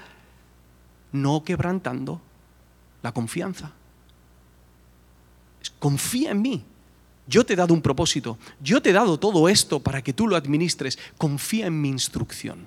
no 1.12 1.42
quebrantando 1.42 2.20
la 3.02 3.12
confianza. 3.12 3.72
Confía 5.78 6.30
en 6.32 6.42
mí. 6.42 6.64
Yo 7.26 7.44
te 7.44 7.52
he 7.52 7.56
dado 7.56 7.74
un 7.74 7.82
propósito. 7.82 8.38
Yo 8.60 8.80
te 8.80 8.90
he 8.90 8.92
dado 8.92 9.18
todo 9.18 9.48
esto 9.48 9.80
para 9.80 10.02
que 10.02 10.14
tú 10.14 10.26
lo 10.26 10.36
administres. 10.36 10.98
Confía 11.18 11.66
en 11.66 11.80
mi 11.80 11.90
instrucción. 11.90 12.66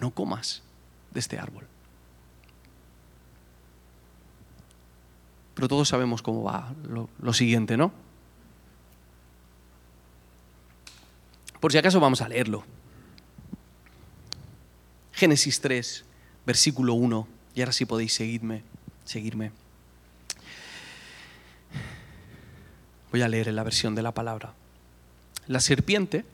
No 0.00 0.10
comas 0.12 0.62
de 1.12 1.20
este 1.20 1.38
árbol. 1.38 1.66
Pero 5.54 5.68
todos 5.68 5.88
sabemos 5.88 6.22
cómo 6.22 6.42
va 6.42 6.72
lo, 6.88 7.32
siguiente, 7.32 7.76
¿no? 7.76 7.92
Por 11.60 11.72
si 11.72 11.78
acaso 11.78 12.00
vamos 12.00 12.20
a 12.20 12.28
leerlo. 12.28 12.64
Génesis 15.12 15.60
3, 15.60 16.04
versículo 16.44 16.94
1. 16.94 17.28
Y 17.54 17.60
ahora 17.60 17.72
sí 17.72 17.86
podéis 17.86 18.12
seguirme, 18.12 18.62
seguirme. 19.04 19.52
Voy 23.14 23.22
a 23.22 23.28
leer 23.28 23.46
en 23.46 23.54
la 23.54 23.62
versión 23.62 23.94
de 23.94 24.02
la 24.02 24.12
palabra. 24.12 24.54
La 25.46 25.60
serpiente, 25.60 26.24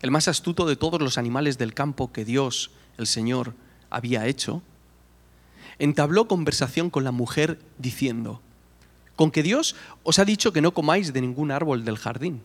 el 0.00 0.10
más 0.10 0.26
astuto 0.26 0.66
de 0.66 0.74
todos 0.74 1.00
los 1.00 1.18
animales 1.18 1.56
del 1.56 1.72
campo 1.72 2.10
que 2.10 2.24
Dios, 2.24 2.72
el 2.98 3.06
Señor, 3.06 3.54
había 3.88 4.26
hecho, 4.26 4.60
entabló 5.78 6.26
conversación 6.26 6.90
con 6.90 7.04
la 7.04 7.12
mujer 7.12 7.60
diciendo, 7.78 8.40
con 9.14 9.30
que 9.30 9.44
Dios 9.44 9.76
os 10.02 10.18
ha 10.18 10.24
dicho 10.24 10.52
que 10.52 10.62
no 10.62 10.74
comáis 10.74 11.12
de 11.12 11.20
ningún 11.20 11.52
árbol 11.52 11.84
del 11.84 11.96
jardín. 11.96 12.42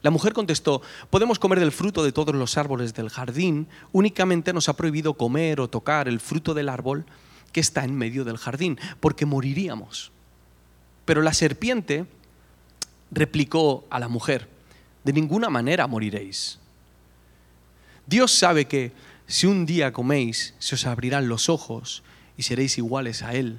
La 0.00 0.10
mujer 0.10 0.32
contestó, 0.32 0.80
podemos 1.10 1.38
comer 1.38 1.60
del 1.60 1.72
fruto 1.72 2.02
de 2.02 2.12
todos 2.12 2.34
los 2.34 2.56
árboles 2.56 2.94
del 2.94 3.10
jardín, 3.10 3.68
únicamente 3.92 4.54
nos 4.54 4.70
ha 4.70 4.76
prohibido 4.78 5.12
comer 5.12 5.60
o 5.60 5.68
tocar 5.68 6.08
el 6.08 6.20
fruto 6.20 6.54
del 6.54 6.70
árbol 6.70 7.04
que 7.52 7.60
está 7.60 7.84
en 7.84 7.94
medio 7.94 8.24
del 8.24 8.38
jardín, 8.38 8.80
porque 9.00 9.26
moriríamos. 9.26 10.10
Pero 11.04 11.22
la 11.22 11.34
serpiente 11.34 12.06
replicó 13.10 13.84
a 13.90 13.98
la 13.98 14.08
mujer, 14.08 14.48
de 15.04 15.12
ninguna 15.12 15.50
manera 15.50 15.86
moriréis. 15.86 16.58
Dios 18.06 18.32
sabe 18.32 18.66
que 18.66 18.92
si 19.26 19.46
un 19.46 19.66
día 19.66 19.92
coméis, 19.92 20.54
se 20.58 20.74
os 20.74 20.86
abrirán 20.86 21.28
los 21.28 21.48
ojos 21.48 22.02
y 22.36 22.42
seréis 22.42 22.76
iguales 22.78 23.22
a 23.22 23.34
Él 23.34 23.58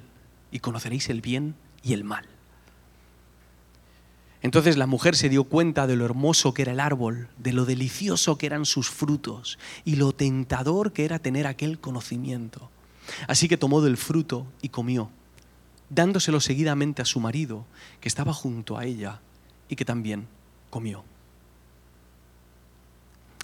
y 0.50 0.60
conoceréis 0.60 1.08
el 1.08 1.20
bien 1.20 1.54
y 1.82 1.92
el 1.92 2.04
mal. 2.04 2.26
Entonces 4.42 4.76
la 4.76 4.86
mujer 4.86 5.16
se 5.16 5.28
dio 5.28 5.44
cuenta 5.44 5.88
de 5.88 5.96
lo 5.96 6.04
hermoso 6.04 6.54
que 6.54 6.62
era 6.62 6.72
el 6.72 6.78
árbol, 6.78 7.28
de 7.38 7.52
lo 7.52 7.64
delicioso 7.64 8.38
que 8.38 8.46
eran 8.46 8.64
sus 8.64 8.90
frutos 8.90 9.58
y 9.84 9.96
lo 9.96 10.12
tentador 10.12 10.92
que 10.92 11.04
era 11.04 11.18
tener 11.18 11.46
aquel 11.48 11.80
conocimiento. 11.80 12.70
Así 13.26 13.48
que 13.48 13.56
tomó 13.56 13.80
del 13.80 13.96
fruto 13.96 14.46
y 14.62 14.68
comió, 14.68 15.10
dándoselo 15.90 16.40
seguidamente 16.40 17.02
a 17.02 17.04
su 17.04 17.20
marido, 17.20 17.64
que 18.00 18.08
estaba 18.08 18.32
junto 18.32 18.78
a 18.78 18.84
ella 18.84 19.20
y 19.68 19.76
que 19.76 19.84
también 19.84 20.26
comió. 20.70 21.04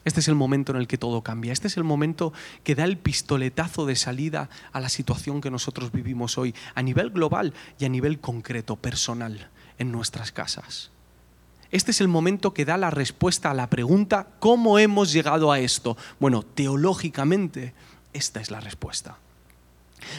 Este 0.05 0.21
es 0.21 0.29
el 0.29 0.35
momento 0.35 0.73
en 0.73 0.79
el 0.79 0.89
que 0.89 0.99
todo 0.99 1.23
cambia. 1.23 1.53
Este 1.53 1.69
es 1.69 1.77
el 1.77 1.85
momento 1.85 2.33
que 2.65 2.75
da 2.75 2.85
el 2.85 2.99
pistoletazo 2.99 3.87
de 3.87 3.95
salida 3.95 4.49
a 4.73 4.81
la 4.81 4.89
situación 4.89 5.41
que 5.41 5.51
nosotros 5.51 5.93
vivimos 5.93 6.39
hoy, 6.39 6.55
a 6.75 6.83
nivel 6.83 7.11
global 7.11 7.55
y 7.79 7.85
a 7.85 7.89
nivel 7.89 8.19
concreto, 8.19 8.77
personal, 8.77 9.49
en 9.79 9.93
nuestras 9.93 10.33
casas. 10.33 10.91
Este 11.71 11.93
es 11.93 12.01
el 12.01 12.09
momento 12.09 12.53
que 12.53 12.65
da 12.65 12.77
la 12.77 12.91
respuesta 12.91 13.51
a 13.51 13.55
la 13.55 13.71
pregunta, 13.71 14.27
¿cómo 14.41 14.79
hemos 14.79 15.13
llegado 15.13 15.53
a 15.53 15.61
esto? 15.61 15.97
Bueno, 16.21 16.43
teológicamente, 16.43 17.73
esta 18.13 18.41
es 18.41 18.51
la 18.51 18.61
respuesta. 18.61 19.17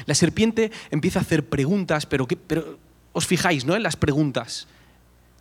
La 0.06 0.16
serpiente 0.16 0.72
empieza 0.92 1.20
a 1.20 1.22
hacer 1.22 1.46
preguntas, 1.46 2.06
pero, 2.06 2.28
pero 2.28 2.78
os 3.14 3.28
fijáis 3.28 3.66
¿no? 3.66 3.76
en 3.76 3.84
las 3.84 3.96
preguntas 3.96 4.68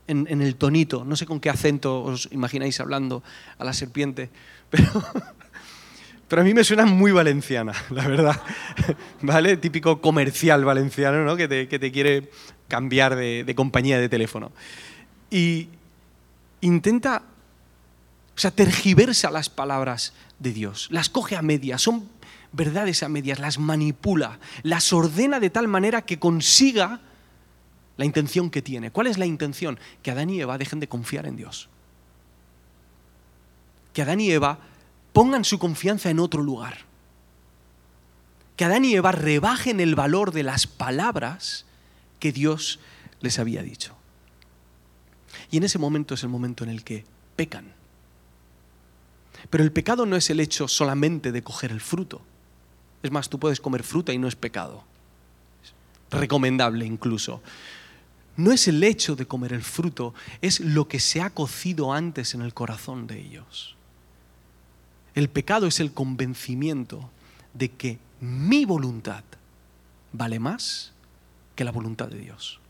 en, 0.07 0.43
el 0.43 0.57
tonito. 0.57 1.05
No 1.05 1.17
sé 1.17 1.27
con 1.27 1.41
qué 1.41 1.51
acento 1.51 2.03
os 2.03 2.29
imagináis 2.33 2.81
hablando 2.81 3.23
a 3.59 3.65
la 3.65 3.73
serpiente, 3.73 4.31
pero, 4.71 5.05
pero 6.29 6.43
a 6.43 6.45
mí 6.45 6.55
me 6.55 6.65
suena 6.65 6.87
muy 6.87 7.13
valenciana, 7.13 7.73
la 7.91 8.07
verdad. 8.09 8.41
¿Vale? 9.23 9.57
Típico 9.57 10.01
comercial 10.01 10.65
valenciano, 10.65 11.25
¿no? 11.25 11.37
Que 11.37 11.49
te, 11.49 11.69
que 11.69 11.79
te 11.79 11.93
quiere 11.93 12.31
cambiar 12.69 13.17
de, 13.17 13.45
de 13.45 13.55
compañía 13.55 13.99
de 13.99 14.09
teléfono. 14.09 14.53
Y 15.31 15.69
intenta, 16.61 17.23
o 18.37 18.39
sea, 18.39 18.51
tergiversa 18.51 19.31
las 19.31 19.49
palabras 19.49 20.15
de 20.39 20.53
Dios, 20.53 20.89
las 20.91 21.09
coge 21.09 21.37
a 21.37 21.43
medias, 21.43 21.81
son 21.81 22.09
verdades 22.53 23.03
a 23.03 23.09
medias, 23.09 23.39
las 23.39 23.59
manipula, 23.59 24.39
las 24.63 24.93
ordena 24.93 25.41
de 25.41 25.51
tal 25.51 25.69
manera 25.69 26.03
que 26.03 26.19
consiga 26.19 27.01
la 27.97 28.05
intención 28.05 28.51
que 28.51 28.63
tiene. 28.63 28.91
¿Cuál 28.91 29.07
es 29.07 29.19
la 29.19 29.27
intención? 29.27 29.79
Que 30.03 30.11
Adán 30.11 30.31
y 30.31 30.41
Eva 30.41 30.59
dejen 30.59 30.81
de 30.81 30.89
confiar 30.89 31.27
en 31.27 31.37
Dios. 31.37 31.69
Que 33.93 34.03
Adán 34.03 34.21
y 34.21 34.31
Eva 34.31 34.59
pongan 35.13 35.45
su 35.45 35.59
confianza 35.59 36.11
en 36.11 36.19
otro 36.19 36.43
lugar. 36.43 36.79
Que 38.57 38.65
Adán 38.65 38.85
y 38.85 38.95
Eva 38.95 39.13
rebajen 39.13 39.81
el 39.81 39.95
valor 39.95 40.33
de 40.33 40.43
las 40.43 40.67
palabras 40.67 41.67
que 42.19 42.33
Dios 42.33 42.81
les 43.21 43.39
había 43.39 43.63
dicho. 43.63 43.95
Y 45.51 45.59
en 45.59 45.65
ese 45.65 45.79
momento 45.79 46.15
es 46.15 46.23
el 46.23 46.29
momento 46.29 46.65
en 46.65 46.71
el 46.71 46.85
que 46.85 47.05
pecan. 47.37 47.73
Pero 49.51 49.65
el 49.65 49.73
pecado 49.73 50.07
no 50.07 50.17
es 50.17 50.31
el 50.31 50.41
hecho 50.41 50.69
solamente 50.69 51.33
de 51.33 51.43
coger 51.43 51.73
el 51.73 51.81
fruto. 51.81 52.23
Es 53.03 53.11
más, 53.11 53.29
tú 53.29 53.39
puedes 53.39 53.61
comer 53.61 53.83
fruta 53.83 54.13
y 54.13 54.19
no 54.19 54.29
es 54.29 54.37
pecado. 54.37 54.85
recomendable 56.11 56.85
incluso 56.85 57.41
no 58.37 58.53
es 58.53 58.69
el 58.69 58.83
hecho 58.83 59.15
de 59.15 59.27
comer 59.27 59.53
el 59.53 59.63
fruto, 59.63 60.15
es 60.41 60.61
lo 60.61 60.89
que 60.89 61.01
se 61.01 61.21
ha 61.21 61.31
cocido 61.31 61.93
antes 61.93 62.35
en 62.35 62.43
el 62.43 62.55
corazón 62.55 63.07
de 63.07 63.21
ellos. 63.21 63.77
El 65.15 65.29
pecado 65.29 65.67
es 65.67 65.81
el 65.81 65.93
convencimiento 65.93 67.11
de 67.53 67.71
que 67.71 67.99
mi 68.21 68.65
voluntad 68.65 69.25
vale 70.13 70.39
más 70.39 70.93
que 71.55 71.65
la 71.65 71.73
voluntad 71.73 72.09
de 72.09 72.19
Dios. 72.19 72.61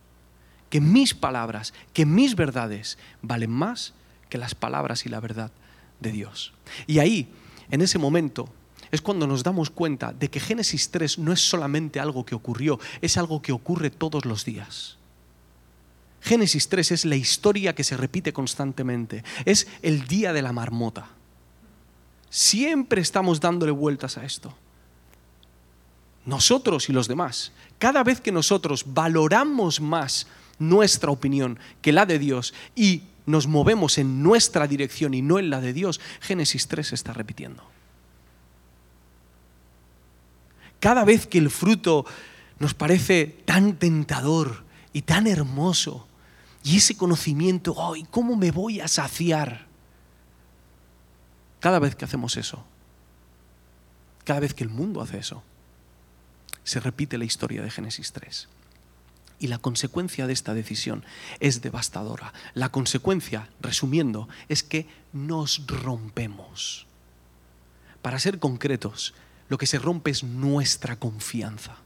Que 0.68 0.80
mis 0.80 1.14
palabras, 1.14 1.72
que 1.92 2.06
mis 2.06 2.34
verdades 2.34 2.98
valen 3.20 3.50
más 3.50 3.92
que 4.28 4.38
las 4.38 4.54
palabras 4.54 5.06
y 5.06 5.10
la 5.10 5.20
verdad 5.20 5.52
de 6.00 6.10
Dios. 6.10 6.52
Y 6.88 6.98
ahí, 6.98 7.28
en 7.70 7.82
ese 7.82 7.98
momento, 7.98 8.48
es 8.92 9.00
cuando 9.00 9.26
nos 9.26 9.42
damos 9.42 9.70
cuenta 9.70 10.12
de 10.12 10.28
que 10.28 10.38
Génesis 10.38 10.90
3 10.90 11.18
no 11.18 11.32
es 11.32 11.40
solamente 11.40 11.98
algo 11.98 12.24
que 12.24 12.34
ocurrió, 12.34 12.78
es 13.00 13.16
algo 13.16 13.40
que 13.40 13.50
ocurre 13.50 13.90
todos 13.90 14.26
los 14.26 14.44
días. 14.44 14.98
Génesis 16.20 16.68
3 16.68 16.92
es 16.92 17.04
la 17.06 17.16
historia 17.16 17.74
que 17.74 17.84
se 17.84 17.96
repite 17.96 18.32
constantemente. 18.32 19.24
Es 19.44 19.66
el 19.80 20.06
día 20.06 20.32
de 20.32 20.42
la 20.42 20.52
marmota. 20.52 21.08
Siempre 22.30 23.00
estamos 23.00 23.40
dándole 23.40 23.72
vueltas 23.72 24.18
a 24.18 24.24
esto. 24.24 24.54
Nosotros 26.24 26.88
y 26.88 26.92
los 26.92 27.08
demás. 27.08 27.50
Cada 27.78 28.04
vez 28.04 28.20
que 28.20 28.30
nosotros 28.30 28.84
valoramos 28.86 29.80
más 29.80 30.28
nuestra 30.58 31.10
opinión 31.10 31.58
que 31.80 31.92
la 31.92 32.06
de 32.06 32.20
Dios 32.20 32.54
y 32.76 33.02
nos 33.26 33.48
movemos 33.48 33.98
en 33.98 34.22
nuestra 34.22 34.68
dirección 34.68 35.14
y 35.14 35.22
no 35.22 35.38
en 35.38 35.50
la 35.50 35.60
de 35.60 35.72
Dios, 35.72 36.00
Génesis 36.20 36.68
3 36.68 36.88
se 36.88 36.94
está 36.94 37.12
repitiendo. 37.12 37.64
Cada 40.82 41.04
vez 41.04 41.28
que 41.28 41.38
el 41.38 41.48
fruto 41.48 42.04
nos 42.58 42.74
parece 42.74 43.26
tan 43.44 43.76
tentador 43.76 44.64
y 44.92 45.02
tan 45.02 45.28
hermoso, 45.28 46.08
y 46.64 46.78
ese 46.78 46.96
conocimiento, 46.96 47.76
¡ay! 47.78 48.04
¿cómo 48.10 48.34
me 48.34 48.50
voy 48.50 48.80
a 48.80 48.88
saciar? 48.88 49.66
Cada 51.60 51.78
vez 51.78 51.94
que 51.94 52.04
hacemos 52.04 52.36
eso, 52.36 52.64
cada 54.24 54.40
vez 54.40 54.54
que 54.54 54.64
el 54.64 54.70
mundo 54.70 55.00
hace 55.00 55.18
eso, 55.18 55.44
se 56.64 56.80
repite 56.80 57.16
la 57.16 57.26
historia 57.26 57.62
de 57.62 57.70
Génesis 57.70 58.10
3. 58.10 58.48
Y 59.38 59.46
la 59.46 59.58
consecuencia 59.58 60.26
de 60.26 60.32
esta 60.32 60.52
decisión 60.52 61.04
es 61.38 61.62
devastadora. 61.62 62.32
La 62.54 62.70
consecuencia, 62.70 63.48
resumiendo, 63.60 64.28
es 64.48 64.64
que 64.64 64.88
nos 65.12 65.64
rompemos. 65.64 66.88
Para 68.02 68.18
ser 68.18 68.40
concretos, 68.40 69.14
lo 69.52 69.58
que 69.58 69.66
se 69.66 69.78
rompe 69.78 70.10
es 70.10 70.24
nuestra 70.24 70.96
confianza. 70.96 71.76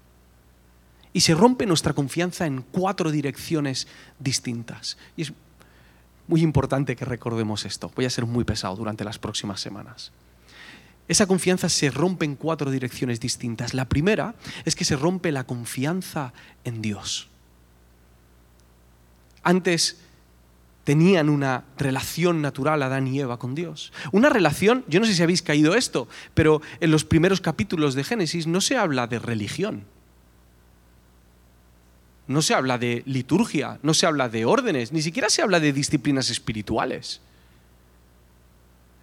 Y 1.12 1.22
se 1.22 1.35
rompe 1.35 1.66
nuestra 1.66 1.94
confianza 1.94 2.46
en 2.46 2.62
cuatro 2.62 3.11
direcciones 3.11 3.88
distintas. 4.20 4.96
Y 5.16 5.22
es 5.22 5.33
muy 6.29 6.42
importante 6.42 6.94
que 6.94 7.05
recordemos 7.05 7.64
esto. 7.64 7.90
Voy 7.96 8.05
a 8.05 8.11
ser 8.11 8.24
muy 8.24 8.44
pesado 8.44 8.76
durante 8.76 9.02
las 9.02 9.18
próximas 9.18 9.61
semanas. 9.61 10.12
Esa 11.09 11.26
confianza 11.26 11.68
se 11.68 11.90
rompe 11.90 12.24
en 12.24 12.37
cuatro 12.37 12.70
direcciones 12.70 13.18
distintas. 13.18 13.74
La 13.74 13.87
primera 13.87 14.37
es 14.64 14.76
que 14.76 14.85
se 14.85 14.94
rompe 14.94 15.33
la 15.33 15.42
confianza 15.42 16.33
en 16.62 16.83
Dios. 16.83 17.26
Antes 19.42 19.98
tenían 20.87 21.29
una 21.29 21.64
relación 21.77 22.40
natural 22.40 22.83
Adán 22.83 23.09
y 23.09 23.20
Eva 23.20 23.38
con 23.38 23.55
Dios. 23.55 23.92
Una 24.12 24.31
relación, 24.31 24.85
yo 24.87 25.01
no 25.01 25.07
sé 25.07 25.14
si 25.14 25.22
habéis 25.22 25.42
caído 25.42 25.75
esto, 25.75 26.09
pero 26.33 26.62
en 26.81 26.90
los 26.92 27.05
primeros 27.05 27.42
capítulos 27.42 27.94
de 27.94 28.05
Génesis 28.05 28.46
no 28.46 28.62
se 28.62 28.79
habla 28.79 29.07
de 29.07 29.18
religión 29.18 29.85
no 32.29 32.42
se 32.42 32.55
habla 32.55 32.79
de 32.79 33.03
liturgia, 33.07 33.79
no 33.83 33.94
se 33.94 34.07
habla 34.07 34.29
de 34.29 34.44
órdenes, 34.44 34.92
ni 34.92 35.03
siquiera 35.03 35.31
se 35.31 35.42
habla 35.42 35.61
de 35.61 35.72
disciplinas 35.72 36.31
espirituales. 36.31 37.20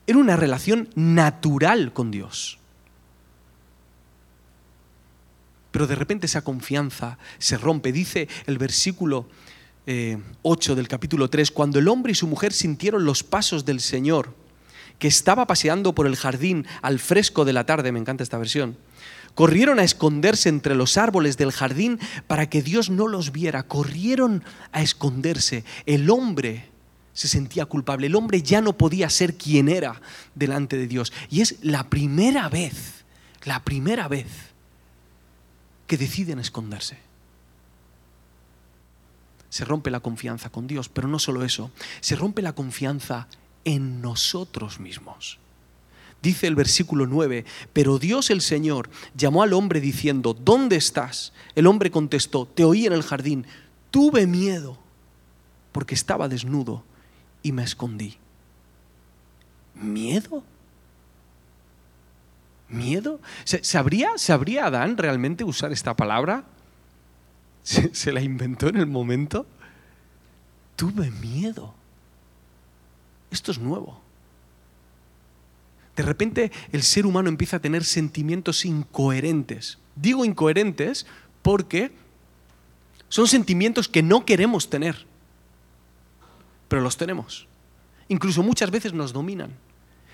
Era 0.06 0.20
una 0.20 0.36
relación 0.36 0.90
natural 0.96 1.94
con 1.94 2.12
Dios. 2.12 2.60
Pero 5.72 5.88
de 5.88 5.96
repente 5.96 6.26
esa 6.26 6.44
confianza 6.44 7.18
se 7.38 7.58
rompe. 7.58 7.94
Dice 7.94 8.28
el 8.46 8.58
versículo 8.58 9.28
8 9.86 10.72
eh, 10.72 10.76
del 10.76 10.88
capítulo 10.88 11.30
3, 11.30 11.52
cuando 11.52 11.80
el 11.80 11.88
hombre 11.88 12.12
y 12.14 12.16
su 12.16 12.28
mujer 12.28 12.54
sintieron 12.54 13.06
los 13.06 13.24
pasos 13.24 13.66
del 13.66 13.82
Señor, 13.82 14.34
que 15.00 15.08
estaba 15.08 15.48
paseando 15.48 15.94
por 15.94 16.08
el 16.08 16.16
jardín 16.16 16.66
al 16.82 17.00
fresco 17.00 17.46
de 17.46 17.54
la 17.54 17.66
tarde, 17.66 17.92
me 17.92 18.00
encanta 18.00 18.24
esta 18.24 18.38
versión, 18.38 18.78
Corrieron 19.36 19.80
a 19.80 19.84
esconderse 19.84 20.50
entre 20.50 20.76
los 20.76 20.98
árboles 20.98 21.38
del 21.38 21.52
jardín 21.52 22.00
para 22.28 22.50
que 22.50 22.62
Dios 22.62 22.90
no 22.90 23.08
los 23.08 23.32
viera. 23.32 23.64
Corrieron 23.64 24.44
a 24.72 24.82
esconderse. 24.84 25.64
El 25.88 26.10
hombre 26.10 26.70
se 27.14 27.28
sentía 27.28 27.66
culpable. 27.66 28.08
El 28.08 28.16
hombre 28.16 28.44
ya 28.44 28.62
no 28.62 28.78
podía 28.78 29.10
ser 29.10 29.36
quien 29.36 29.70
era 29.70 30.00
delante 30.36 30.78
de 30.78 30.88
Dios. 30.88 31.12
Y 31.32 31.42
es 31.42 31.56
la 31.64 31.90
primera 31.90 32.48
vez, 32.48 33.06
la 33.44 33.64
primera 33.64 34.08
vez 34.08 34.28
que 35.88 35.98
deciden 35.98 36.38
esconderse. 36.38 36.98
Se 39.54 39.66
rompe 39.66 39.92
la 39.92 40.00
confianza 40.00 40.50
con 40.50 40.66
Dios, 40.66 40.90
pero 40.90 41.08
no 41.08 41.20
solo 41.20 41.44
eso, 41.44 41.70
se 42.02 42.16
rompe 42.16 42.42
la 42.42 42.54
confianza 42.54 43.28
en 43.66 44.02
nosotros 44.02 44.80
mismos. 44.80 45.38
Dice 46.24 46.48
el 46.48 46.56
versículo 46.56 47.06
9, 47.06 47.46
pero 47.72 48.00
Dios 48.00 48.32
el 48.32 48.42
Señor 48.42 48.90
llamó 49.16 49.44
al 49.44 49.54
hombre 49.54 49.80
diciendo, 49.80 50.34
¿dónde 50.34 50.76
estás? 50.76 51.34
El 51.54 51.68
hombre 51.68 51.92
contestó, 51.92 52.48
te 52.48 52.66
oí 52.66 52.88
en 52.88 52.94
el 52.94 53.04
jardín, 53.04 53.46
tuve 53.92 54.26
miedo 54.26 54.80
porque 55.72 55.94
estaba 55.94 56.28
desnudo 56.28 56.84
y 57.44 57.52
me 57.52 57.62
escondí. 57.62 58.18
¿Miedo? 59.76 60.44
¿Miedo? 62.70 63.20
¿Sabría, 63.44 64.18
¿Sabría 64.18 64.66
Adán 64.66 64.98
realmente 64.98 65.44
usar 65.44 65.72
esta 65.72 65.96
palabra? 65.96 66.44
¿Se, 67.64 67.96
¿Se, 67.96 68.12
la 68.12 68.22
inventó 68.22 68.68
en 68.68 68.78
el 68.78 68.88
momento? 68.88 69.48
tuve 70.76 71.12
miedo. 71.12 71.74
Esto 73.32 73.52
es 73.52 73.60
nuevo. 73.60 74.02
De 75.96 76.04
repente 76.04 76.52
el 76.72 76.84
ser 76.84 77.06
humano 77.06 77.30
empieza 77.30 77.58
a 77.58 77.62
tener 77.62 77.84
sentimientos 77.84 78.66
incoherentes. 78.66 79.78
Digo 79.96 80.26
incoherentes 80.26 81.06
porque 81.42 81.92
son 83.10 83.28
sentimientos 83.28 83.88
que 83.88 84.02
no 84.02 84.26
queremos 84.26 84.70
tener, 84.70 85.06
pero 86.68 86.82
los 86.82 86.98
tenemos. 86.98 87.48
Incluso 88.08 88.42
muchas 88.42 88.72
veces 88.72 88.94
nos 88.94 89.14
dominan. 89.14 89.52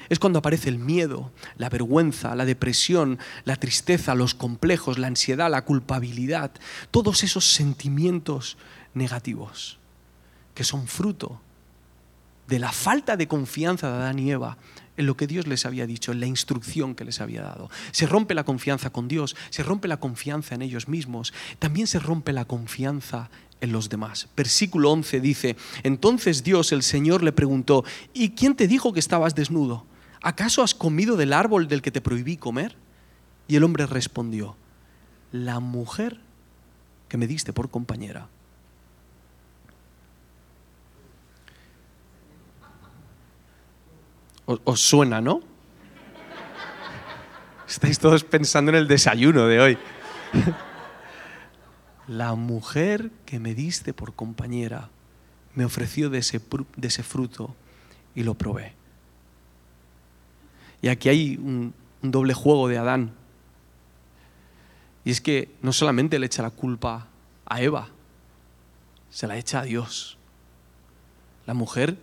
Es 0.10 0.20
cuando 0.20 0.40
aparece 0.40 0.70
el 0.70 0.80
miedo, 0.80 1.32
la 1.58 1.70
vergüenza, 1.70 2.36
la 2.36 2.46
depresión, 2.46 3.20
la 3.46 3.56
tristeza, 3.56 4.16
los 4.16 4.34
complejos, 4.34 4.98
la 4.98 5.08
ansiedad, 5.08 5.50
la 5.50 5.66
culpabilidad, 5.66 6.52
todos 6.92 7.24
esos 7.24 7.54
sentimientos 7.54 8.58
negativos 8.94 9.78
que 10.56 10.64
son 10.64 10.88
fruto 10.88 11.40
de 12.48 12.60
la 12.60 12.72
falta 12.72 13.16
de 13.16 13.28
confianza 13.28 13.90
de 13.90 13.98
Adán 13.98 14.20
y 14.20 14.32
Eva 14.32 14.58
en 14.98 15.06
lo 15.06 15.16
que 15.16 15.28
Dios 15.28 15.48
les 15.48 15.66
había 15.66 15.88
dicho, 15.88 16.12
en 16.12 16.20
la 16.20 16.26
instrucción 16.26 16.94
que 16.94 17.06
les 17.06 17.22
había 17.22 17.42
dado. 17.42 17.70
Se 17.92 18.06
rompe 18.06 18.34
la 18.34 18.44
confianza 18.44 18.90
con 18.90 19.08
Dios, 19.08 19.38
se 19.50 19.64
rompe 19.64 19.88
la 19.88 19.98
confianza 19.98 20.56
en 20.56 20.62
ellos 20.62 20.90
mismos, 20.90 21.34
también 21.60 21.88
se 21.88 22.00
rompe 22.00 22.34
la 22.34 22.44
confianza 22.44 23.30
en 23.62 23.72
los 23.72 23.88
demás. 23.88 24.28
Versículo 24.36 24.92
11 24.92 25.22
dice, 25.22 25.56
entonces 25.84 26.44
Dios, 26.44 26.74
el 26.74 26.84
Señor, 26.84 27.24
le 27.24 27.32
preguntó, 27.32 27.86
¿y 28.14 28.32
quién 28.32 28.56
te 28.56 28.68
dijo 28.68 28.92
que 28.92 29.00
estabas 29.00 29.36
desnudo? 29.36 29.86
¿Acaso 30.22 30.64
has 30.64 30.76
comido 30.76 31.16
del 31.16 31.34
árbol 31.34 31.68
del 31.68 31.82
que 31.82 31.92
te 31.92 32.02
prohibí 32.02 32.38
comer? 32.38 32.76
Y 33.48 33.56
el 33.56 33.64
hombre 33.64 33.86
respondió, 33.86 34.56
la 35.32 35.60
mujer 35.60 36.20
que 37.08 37.18
me 37.18 37.28
diste 37.28 37.54
por 37.54 37.70
compañera 37.70 38.28
Os, 44.64 44.80
suena, 44.80 45.22
¿no? 45.22 45.42
Estáis 47.68 48.00
todos 48.00 48.24
pensando 48.24 48.72
en 48.72 48.78
el 48.78 48.88
desayuno 48.88 49.46
de 49.46 49.60
hoy. 49.60 49.78
La 52.08 52.34
mujer 52.34 53.12
que 53.28 53.40
me 53.40 53.54
diste 53.54 53.94
por 53.94 54.16
compañera 54.16 54.90
me 55.54 55.66
ofreció 55.66 56.10
de 56.10 56.18
ese, 56.18 56.40
fruto 57.04 57.56
y 58.16 58.24
lo 58.24 58.34
probé. 58.34 58.74
Y 60.82 60.88
aquí 60.88 61.10
hay 61.10 61.38
un, 61.38 61.74
doble 62.02 62.34
juego 62.34 62.68
de 62.68 62.78
Adán. 62.78 63.12
Y 65.04 65.12
es 65.12 65.22
que 65.22 65.52
no 65.62 65.74
solamente 65.74 66.20
le 66.20 66.26
echa 66.26 66.42
la 66.42 66.52
culpa 66.52 67.08
a 67.46 67.62
Eva, 67.62 67.90
se 69.10 69.28
la 69.28 69.38
echa 69.38 69.60
a 69.60 69.64
Dios. 69.64 70.18
La 71.46 71.54
mujer 71.54 71.98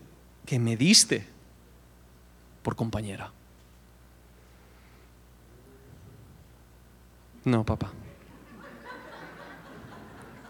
que 0.44 0.58
me 0.58 0.76
diste 0.76 1.26
por 2.62 2.76
compañera. 2.76 3.30
No, 7.44 7.64
papá. 7.64 7.92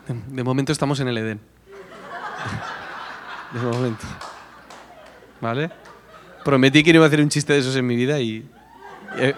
De, 0.08 0.44
momento 0.44 0.72
estamos 0.72 0.98
en 1.00 1.08
el 1.08 1.18
Edén. 1.18 1.40
De 3.52 3.60
momento. 3.60 4.06
¿Vale? 5.40 5.70
Prometí 6.46 6.84
que 6.84 6.92
no 6.92 6.98
iba 6.98 7.06
a 7.06 7.08
hacer 7.08 7.20
un 7.20 7.28
chiste 7.28 7.54
de 7.54 7.58
esos 7.58 7.74
en 7.74 7.84
mi 7.84 7.96
vida 7.96 8.20
y 8.20 8.48
he, 9.18 9.34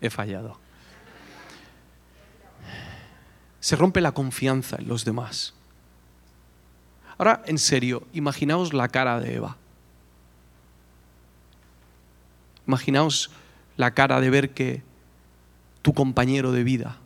he 0.00 0.08
fallado. 0.08 0.56
Se 3.58 3.74
rompe 3.74 4.00
la 4.00 4.12
confianza 4.12 4.76
en 4.78 4.86
los 4.86 5.04
demás. 5.04 5.54
Ahora, 7.18 7.42
en 7.46 7.58
serio, 7.58 8.06
imaginaos 8.12 8.72
la 8.72 8.86
cara 8.86 9.18
de 9.18 9.34
Eva. 9.34 9.56
Imaginaos 12.68 13.32
la 13.76 13.90
cara 13.90 14.20
de 14.20 14.30
ver 14.30 14.50
que 14.50 14.84
tu 15.82 15.94
compañero 15.94 16.52
de 16.52 16.62
vida 16.62 16.96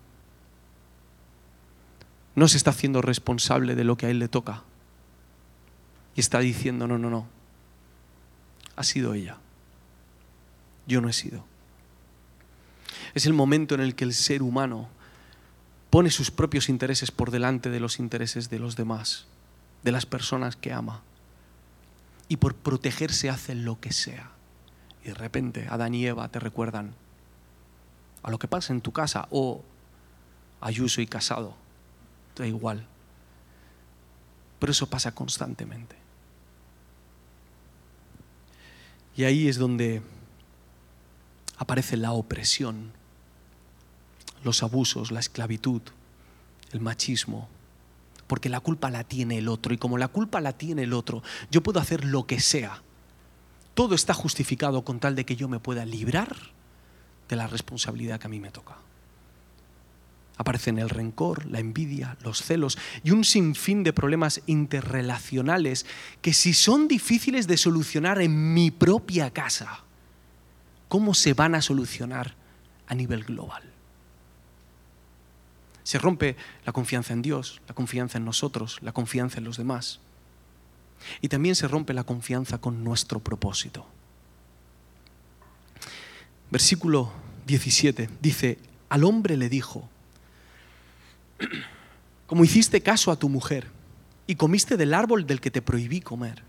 no 2.35 2.47
se 2.47 2.59
está 2.59 2.73
haciendo 2.73 3.01
responsable 3.01 3.75
de 3.75 3.85
lo 3.85 3.97
que 3.97 4.05
a 4.05 4.11
él 4.11 4.19
le 4.19 4.29
toca. 4.29 4.65
Y 6.15 6.21
está 6.21 6.41
diciendo, 6.41 6.87
no, 6.87 6.99
no, 6.99 7.09
no, 7.09 7.27
ha 8.77 8.85
sido 8.85 9.15
ella. 9.15 9.39
Yo 10.87 11.01
no 11.01 11.09
he 11.09 11.13
sido. 11.13 11.45
Es 13.15 13.27
el 13.27 13.33
momento 13.33 13.75
en 13.75 13.81
el 13.81 13.95
que 13.95 14.05
el 14.05 14.15
ser 14.15 14.43
humano 14.43 14.89
pone 15.91 16.11
sus 16.11 16.31
propios 16.31 16.69
intereses 16.69 17.11
por 17.11 17.31
delante 17.31 17.71
de 17.71 17.81
los 17.81 17.99
intereses 17.99 18.51
de 18.51 18.59
los 18.59 18.77
demás, 18.77 19.27
de 19.83 19.93
las 19.93 20.07
personas 20.07 20.57
que 20.57 20.73
ama. 20.73 21.03
Y 22.29 22.39
por 22.39 22.55
protegerse 22.55 23.31
hace 23.31 23.55
lo 23.55 23.81
que 23.81 23.93
sea. 23.93 24.31
Y 25.05 25.09
de 25.09 25.15
repente 25.15 25.69
Adán 25.69 25.95
y 25.95 26.07
Eva 26.07 26.29
te 26.29 26.41
recuerdan 26.41 26.95
a 28.23 28.31
lo 28.31 28.39
que 28.39 28.49
pasa 28.49 28.73
en 28.73 28.81
tu 28.81 28.91
casa 28.91 29.29
o 29.31 29.63
a 30.61 30.71
yo 30.71 30.89
soy 30.89 31.07
casado. 31.07 31.55
Da 32.37 32.47
igual. 32.47 32.87
Pero 34.59 34.73
eso 34.73 34.89
pasa 34.89 35.15
constantemente. 35.15 36.04
Y 39.17 39.25
ahí 39.25 39.49
es 39.49 39.59
donde 39.59 40.03
aparece 41.57 41.97
la 41.97 42.13
opresión, 42.13 42.93
los 44.43 44.63
abusos, 44.63 45.13
la 45.13 45.21
esclavitud, 45.21 45.83
el 46.73 46.81
machismo, 46.81 47.49
porque 48.27 48.49
la 48.49 48.61
culpa 48.61 48.91
la 48.91 49.05
tiene 49.05 49.39
el 49.39 49.49
otro 49.49 49.73
y 49.73 49.79
como 49.79 49.99
la 49.99 50.09
culpa 50.09 50.41
la 50.41 50.53
tiene 50.53 50.83
el 50.83 50.93
otro, 50.93 51.23
yo 51.51 51.63
puedo 51.63 51.79
hacer 51.81 52.05
lo 52.05 52.27
que 52.27 52.41
sea 52.41 52.83
todo 53.75 53.95
está 53.95 54.15
justificado 54.15 54.85
con 54.85 55.01
tal 55.01 55.15
de 55.17 55.27
que 55.27 55.37
yo 55.37 55.49
me 55.49 55.59
pueda 55.59 55.85
librar 55.85 56.35
de 57.29 57.37
la 57.37 57.47
responsabilidad 57.47 58.21
que 58.21 58.27
a 58.29 58.31
mí 58.31 58.41
me 58.41 58.51
toca. 58.51 58.77
Aparecen 60.37 60.79
el 60.79 60.91
rencor, 60.91 61.47
la 61.47 61.61
envidia, 61.61 62.17
los 62.23 62.43
celos 62.43 62.77
y 63.05 63.13
un 63.13 63.25
sinfín 63.25 63.85
de 63.85 63.93
problemas 63.93 64.43
interrelacionales 64.47 65.87
que 66.23 66.33
si 66.33 66.55
son 66.55 66.89
difíciles 66.89 67.47
de 67.47 67.57
solucionar 67.57 68.21
en 68.21 68.53
mi 68.53 68.71
propia 68.71 69.31
casa, 69.31 69.85
¿cómo 70.89 71.15
se 71.15 71.35
van 71.35 71.55
a 71.55 71.63
solucionar 71.63 72.35
a 72.89 72.95
nivel 72.95 73.25
global? 73.25 73.63
Se 75.85 75.99
rompe 75.99 76.37
la 76.65 76.73
confianza 76.73 77.13
en 77.13 77.23
Dios, 77.23 77.61
la 77.69 77.75
confianza 77.75 78.19
en 78.19 78.25
nosotros, 78.25 78.79
la 78.81 78.93
confianza 78.93 79.39
en 79.39 79.45
los 79.45 79.59
demás. 79.59 80.01
Y 81.21 81.29
también 81.29 81.55
se 81.55 81.69
rompe 81.69 81.93
la 81.95 82.05
confianza 82.05 82.59
con 82.59 82.83
nuestro 82.83 83.21
propósito. 83.21 83.87
Versículo 86.51 87.13
17 87.47 88.09
dice, 88.21 88.59
al 88.89 89.05
hombre 89.05 89.37
le 89.37 89.49
dijo, 89.49 89.89
como 92.27 92.45
hiciste 92.45 92.81
caso 92.81 93.11
a 93.11 93.17
tu 93.17 93.29
mujer 93.29 93.67
y 94.27 94.37
comiste 94.37 94.77
del 94.77 94.95
árbol 94.95 95.27
del 95.27 95.41
que 95.41 95.51
te 95.51 95.63
prohibí 95.63 96.01
comer, 96.01 96.43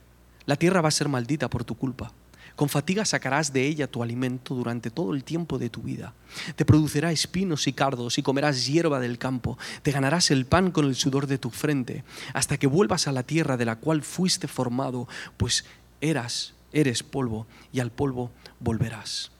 la 0.46 0.56
tierra 0.56 0.82
va 0.82 0.90
a 0.90 0.92
ser 0.92 1.10
maldita 1.10 1.50
por 1.50 1.64
tu 1.64 1.76
culpa. 1.76 2.12
Con 2.56 2.70
fatiga 2.70 3.04
sacarás 3.04 3.52
de 3.52 3.66
ella 3.66 3.88
tu 3.88 4.02
alimento 4.02 4.56
durante 4.56 4.90
todo 4.90 5.14
el 5.14 5.26
tiempo 5.26 5.60
de 5.60 5.70
tu 5.70 5.82
vida. 5.82 6.14
Te 6.56 6.64
producirá 6.64 7.12
espinos 7.12 7.68
y 7.68 7.74
cardos 7.74 8.18
y 8.18 8.24
comerás 8.24 8.66
hierba 8.66 9.02
del 9.02 9.18
campo. 9.18 9.58
Te 9.82 9.92
ganarás 9.92 10.32
el 10.32 10.46
pan 10.46 10.72
con 10.72 10.86
el 10.86 10.96
sudor 10.96 11.28
de 11.28 11.38
tu 11.38 11.50
frente, 11.50 12.06
hasta 12.34 12.58
que 12.58 12.68
vuelvas 12.68 13.08
a 13.08 13.12
la 13.12 13.24
tierra 13.24 13.58
de 13.58 13.66
la 13.66 13.76
cual 13.76 14.04
fuiste 14.04 14.48
formado, 14.48 15.10
pues 15.36 15.66
eras, 16.00 16.54
eres 16.72 17.04
polvo 17.04 17.46
y 17.74 17.82
al 17.82 17.92
polvo 17.92 18.32
volverás. 18.62 19.32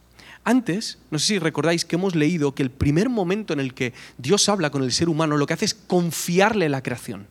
Antes, 0.48 1.00
no 1.10 1.18
sé 1.18 1.26
si 1.26 1.40
recordáis 1.40 1.86
que 1.86 1.96
hemos 1.96 2.14
leído 2.14 2.54
que 2.54 2.62
el 2.62 2.70
primer 2.70 3.10
momento 3.10 3.52
en 3.52 3.60
el 3.60 3.74
que 3.74 3.94
Dios 4.20 4.48
habla 4.48 4.70
con 4.70 4.84
el 4.84 4.92
ser 4.92 5.10
humano 5.10 5.38
lo 5.38 5.48
que 5.48 5.56
hace 5.56 5.66
es 5.66 5.74
confiarle 5.74 6.70
la 6.70 6.84
creación. 6.84 7.28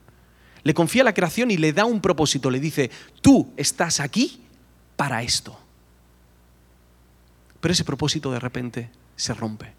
Le 0.64 0.74
confía 0.74 1.04
la 1.04 1.14
creación 1.14 1.52
y 1.52 1.56
le 1.56 1.72
da 1.72 1.84
un 1.84 2.00
propósito. 2.00 2.50
Le 2.50 2.58
dice, 2.58 2.90
tú 3.20 3.52
estás 3.56 4.00
aquí 4.00 4.40
para 4.96 5.22
esto. 5.22 5.56
Pero 7.60 7.72
ese 7.72 7.84
propósito 7.84 8.32
de 8.32 8.40
repente 8.40 8.90
se 9.14 9.32
rompe. 9.32 9.72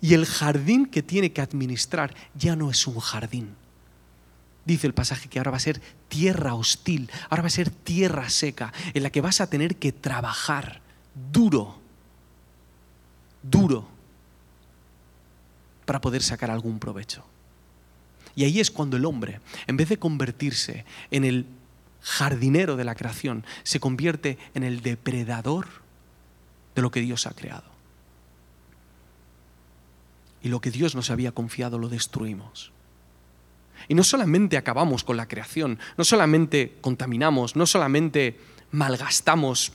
Y 0.00 0.14
el 0.14 0.24
jardín 0.24 0.86
que 0.86 1.02
tiene 1.02 1.32
que 1.32 1.42
administrar 1.42 2.14
ya 2.34 2.56
no 2.56 2.70
es 2.70 2.86
un 2.86 2.98
jardín. 3.00 3.54
Dice 4.64 4.86
el 4.86 4.94
pasaje 4.94 5.28
que 5.28 5.38
ahora 5.38 5.50
va 5.50 5.56
a 5.58 5.60
ser 5.60 5.82
tierra 6.08 6.54
hostil, 6.54 7.10
ahora 7.28 7.42
va 7.42 7.48
a 7.48 7.50
ser 7.50 7.68
tierra 7.68 8.30
seca, 8.30 8.72
en 8.94 9.02
la 9.02 9.10
que 9.10 9.20
vas 9.20 9.42
a 9.42 9.50
tener 9.50 9.76
que 9.76 9.92
trabajar 9.92 10.80
duro, 11.32 11.81
duro, 13.42 13.88
para 15.84 16.00
poder 16.00 16.22
sacar 16.22 16.50
algún 16.50 16.78
provecho. 16.78 17.24
Y 18.34 18.44
ahí 18.44 18.60
es 18.60 18.70
cuando 18.70 18.96
el 18.96 19.04
hombre, 19.04 19.40
en 19.66 19.76
vez 19.76 19.88
de 19.88 19.98
convertirse 19.98 20.84
en 21.10 21.24
el 21.24 21.46
jardinero 22.00 22.76
de 22.76 22.84
la 22.84 22.94
creación, 22.94 23.44
se 23.62 23.80
convierte 23.80 24.38
en 24.54 24.62
el 24.62 24.82
depredador 24.82 25.66
de 26.74 26.82
lo 26.82 26.90
que 26.90 27.00
Dios 27.00 27.26
ha 27.26 27.32
creado. 27.32 27.70
Y 30.42 30.48
lo 30.48 30.60
que 30.60 30.70
Dios 30.70 30.94
nos 30.94 31.10
había 31.10 31.32
confiado 31.32 31.78
lo 31.78 31.88
destruimos. 31.88 32.72
Y 33.88 33.94
no 33.94 34.04
solamente 34.04 34.56
acabamos 34.56 35.04
con 35.04 35.16
la 35.16 35.28
creación, 35.28 35.78
no 35.96 36.04
solamente 36.04 36.76
contaminamos, 36.80 37.56
no 37.56 37.66
solamente 37.66 38.38
malgastamos 38.70 39.72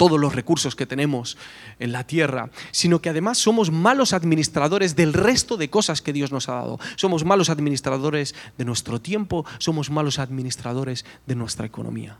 todos 0.00 0.18
los 0.18 0.34
recursos 0.34 0.74
que 0.74 0.86
tenemos 0.86 1.36
en 1.78 1.92
la 1.92 2.04
tierra, 2.04 2.48
sino 2.70 3.02
que 3.02 3.10
además 3.10 3.36
somos 3.36 3.70
malos 3.70 4.14
administradores 4.14 4.96
del 4.96 5.12
resto 5.12 5.58
de 5.58 5.68
cosas 5.68 6.00
que 6.00 6.14
Dios 6.14 6.32
nos 6.32 6.48
ha 6.48 6.54
dado. 6.54 6.80
Somos 6.96 7.22
malos 7.22 7.50
administradores 7.50 8.34
de 8.56 8.64
nuestro 8.64 9.02
tiempo, 9.02 9.44
somos 9.58 9.90
malos 9.90 10.18
administradores 10.18 11.04
de 11.26 11.34
nuestra 11.34 11.66
economía. 11.66 12.16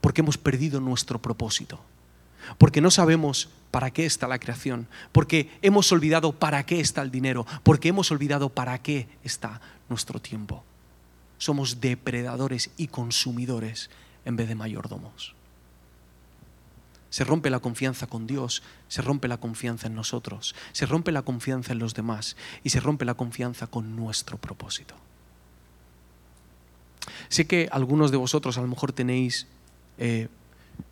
Porque 0.00 0.20
hemos 0.20 0.38
perdido 0.38 0.80
nuestro 0.80 1.20
propósito. 1.20 1.80
Porque 2.56 2.80
no 2.80 2.92
sabemos 2.92 3.48
para 3.72 3.90
qué 3.90 4.06
está 4.06 4.28
la 4.28 4.38
creación. 4.38 4.86
Porque 5.10 5.50
hemos 5.62 5.90
olvidado 5.90 6.30
para 6.30 6.64
qué 6.64 6.78
está 6.78 7.02
el 7.02 7.10
dinero. 7.10 7.44
Porque 7.64 7.88
hemos 7.88 8.12
olvidado 8.12 8.50
para 8.50 8.80
qué 8.82 9.08
está 9.24 9.60
nuestro 9.88 10.20
tiempo. 10.20 10.62
Somos 11.38 11.80
depredadores 11.80 12.70
y 12.76 12.86
consumidores 12.86 13.90
en 14.26 14.36
vez 14.36 14.48
de 14.48 14.54
mayordomos. 14.54 15.34
Se 17.08 17.24
rompe 17.24 17.48
la 17.48 17.60
confianza 17.60 18.06
con 18.06 18.26
Dios, 18.26 18.62
se 18.88 19.00
rompe 19.00 19.28
la 19.28 19.38
confianza 19.38 19.86
en 19.86 19.94
nosotros, 19.94 20.54
se 20.72 20.84
rompe 20.84 21.12
la 21.12 21.22
confianza 21.22 21.72
en 21.72 21.78
los 21.78 21.94
demás 21.94 22.36
y 22.62 22.70
se 22.70 22.80
rompe 22.80 23.06
la 23.06 23.14
confianza 23.14 23.68
con 23.68 23.96
nuestro 23.96 24.36
propósito. 24.36 24.94
Sé 27.28 27.46
que 27.46 27.68
algunos 27.72 28.10
de 28.10 28.18
vosotros 28.18 28.58
a 28.58 28.60
lo 28.60 28.66
mejor 28.66 28.92
tenéis 28.92 29.46
eh, 29.96 30.28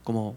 como 0.02 0.36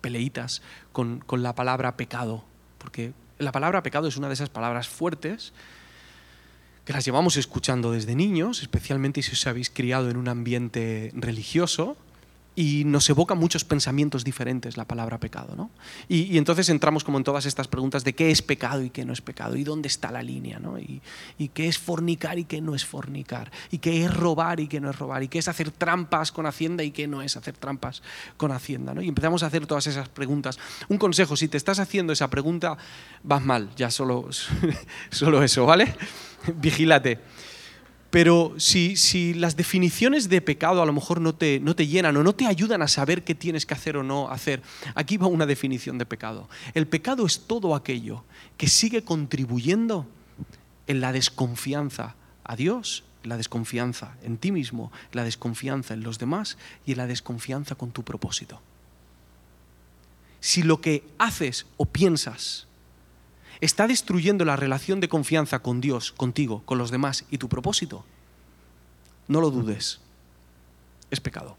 peleitas 0.00 0.62
con, 0.92 1.20
con 1.20 1.42
la 1.42 1.54
palabra 1.54 1.96
pecado, 1.96 2.44
porque 2.78 3.12
la 3.38 3.52
palabra 3.52 3.82
pecado 3.82 4.06
es 4.06 4.16
una 4.16 4.28
de 4.28 4.34
esas 4.34 4.50
palabras 4.50 4.88
fuertes 4.88 5.52
que 6.84 6.92
las 6.92 7.04
llevamos 7.04 7.36
escuchando 7.36 7.92
desde 7.92 8.14
niños, 8.14 8.62
especialmente 8.62 9.22
si 9.22 9.32
os 9.32 9.46
habéis 9.46 9.70
criado 9.70 10.10
en 10.10 10.16
un 10.16 10.28
ambiente 10.28 11.10
religioso, 11.14 11.96
y 12.60 12.84
nos 12.84 13.08
evoca 13.08 13.34
muchos 13.34 13.64
pensamientos 13.64 14.22
diferentes 14.22 14.76
la 14.76 14.84
palabra 14.84 15.18
pecado. 15.18 15.56
¿no? 15.56 15.70
Y, 16.08 16.36
entonces 16.36 16.68
entramos 16.68 17.04
como 17.04 17.16
en 17.16 17.24
todas 17.24 17.46
estas 17.46 17.68
preguntas 17.68 18.04
de 18.04 18.12
qué 18.12 18.30
es 18.30 18.42
pecado 18.42 18.82
y 18.82 18.90
qué 18.90 19.06
no 19.06 19.14
es 19.14 19.22
pecado, 19.22 19.56
y 19.56 19.64
dónde 19.64 19.88
está 19.88 20.10
la 20.10 20.22
línea, 20.22 20.58
¿no? 20.58 20.78
y, 20.78 21.00
y, 21.38 21.48
qué 21.48 21.68
es 21.68 21.78
fornicar 21.78 22.38
y 22.38 22.44
qué 22.44 22.60
no 22.60 22.74
es 22.74 22.84
fornicar, 22.84 23.50
y 23.70 23.78
qué 23.78 24.04
es 24.04 24.14
robar 24.14 24.60
y 24.60 24.68
qué 24.68 24.78
no 24.78 24.90
es 24.90 24.98
robar, 24.98 25.22
y 25.22 25.28
qué 25.28 25.38
es 25.38 25.48
hacer 25.48 25.70
trampas 25.70 26.32
con 26.32 26.44
Hacienda 26.44 26.84
y 26.84 26.90
qué 26.90 27.06
no 27.08 27.22
es 27.22 27.34
hacer 27.34 27.56
trampas 27.56 28.02
con 28.36 28.52
Hacienda. 28.52 28.92
¿no? 28.92 29.00
Y 29.00 29.08
empezamos 29.08 29.42
a 29.42 29.46
hacer 29.46 29.66
todas 29.66 29.86
esas 29.86 30.10
preguntas. 30.10 30.58
Un 30.88 30.98
consejo, 30.98 31.36
si 31.36 31.48
te 31.48 31.56
estás 31.56 31.78
haciendo 31.78 32.12
esa 32.12 32.28
pregunta, 32.28 32.76
vas 33.22 33.42
mal, 33.42 33.70
ya 33.74 33.90
solo, 33.90 34.28
solo 35.10 35.42
eso, 35.42 35.64
¿vale? 35.64 35.94
Vigílate. 36.56 37.20
Pero 38.10 38.54
si, 38.58 39.34
las 39.34 39.56
definiciones 39.56 40.28
de 40.28 40.40
pecado 40.40 40.82
a 40.82 40.86
lo 40.86 40.92
mejor 40.92 41.20
no 41.20 41.34
te, 41.34 41.60
no 41.60 41.76
te 41.76 41.86
llenan 41.86 42.16
o 42.16 42.24
no 42.24 42.34
te 42.34 42.46
ayudan 42.46 42.82
a 42.82 42.88
saber 42.88 43.22
qué 43.22 43.36
tienes 43.36 43.66
que 43.66 43.74
hacer 43.74 43.96
o 43.96 44.02
no 44.02 44.30
hacer, 44.30 44.62
aquí 44.96 45.16
va 45.16 45.28
una 45.28 45.46
definición 45.46 45.96
de 45.96 46.06
pecado. 46.06 46.48
El 46.74 46.88
pecado 46.88 47.24
es 47.24 47.46
todo 47.46 47.76
aquello 47.76 48.24
que 48.56 48.66
sigue 48.66 49.04
contribuyendo 49.04 50.08
en 50.88 51.00
la 51.00 51.12
desconfianza 51.12 52.16
a 52.42 52.56
Dios, 52.56 53.04
la 53.22 53.36
desconfianza 53.36 54.16
en 54.24 54.38
ti 54.38 54.50
mismo, 54.50 54.90
la 55.12 55.22
desconfianza 55.22 55.94
en 55.94 56.02
los 56.02 56.18
demás 56.18 56.58
y 56.84 56.92
en 56.92 56.98
la 56.98 57.06
desconfianza 57.06 57.76
con 57.76 57.92
tu 57.92 58.02
propósito. 58.02 58.60
Si 60.40 60.64
lo 60.64 60.80
que 60.80 61.04
haces 61.18 61.66
o 61.76 61.86
piensas 61.86 62.66
está 63.60 63.86
destruyendo 63.86 64.44
la 64.44 64.56
relación 64.56 65.00
de 65.00 65.08
confianza 65.08 65.60
con 65.60 65.80
Dios, 65.80 66.12
contigo, 66.12 66.62
con 66.64 66.78
los 66.78 66.90
demás 66.90 67.24
y 67.30 67.38
tu 67.38 67.48
propósito, 67.48 68.04
no 69.28 69.40
lo 69.40 69.50
dudes, 69.50 70.00
es 71.10 71.20
pecado. 71.20 71.56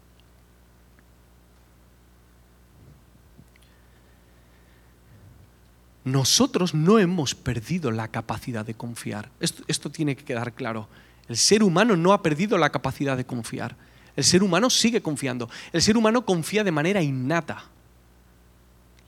Nosotros 6.04 6.74
no 6.74 6.98
hemos 6.98 7.34
perdido 7.34 7.90
la 7.92 8.08
capacidad 8.08 8.66
de 8.66 8.74
confiar. 8.74 9.30
Esto, 9.40 9.90
tiene 9.90 10.16
que 10.16 10.24
quedar 10.24 10.52
claro. 10.52 10.88
El 11.28 11.36
ser 11.36 11.62
humano 11.62 11.96
no 11.96 12.12
ha 12.12 12.22
perdido 12.22 12.58
la 12.58 12.70
capacidad 12.70 13.16
de 13.16 13.24
confiar. 13.24 13.76
El 14.16 14.24
ser 14.24 14.42
humano 14.42 14.68
sigue 14.68 15.00
confiando. 15.00 15.48
El 15.72 15.80
ser 15.80 15.96
humano 15.96 16.26
confía 16.26 16.64
de 16.64 16.72
manera 16.72 17.02
innata. 17.02 17.64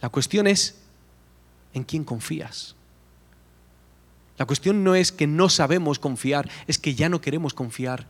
La 0.01 0.09
cuestión 0.09 0.47
es 0.47 0.79
en 1.73 1.83
quién 1.83 2.05
confías. 2.05 2.77
La 4.37 4.47
cuestión 4.47 4.83
no 4.83 4.95
es 4.95 5.13
que 5.13 5.27
no 5.27 5.49
sabemos 5.49 5.99
confiar, 5.99 6.51
es 6.67 6.79
que 6.79 6.95
ya 6.95 7.09
no 7.09 7.21
queremos 7.21 7.55
confiar 7.55 8.07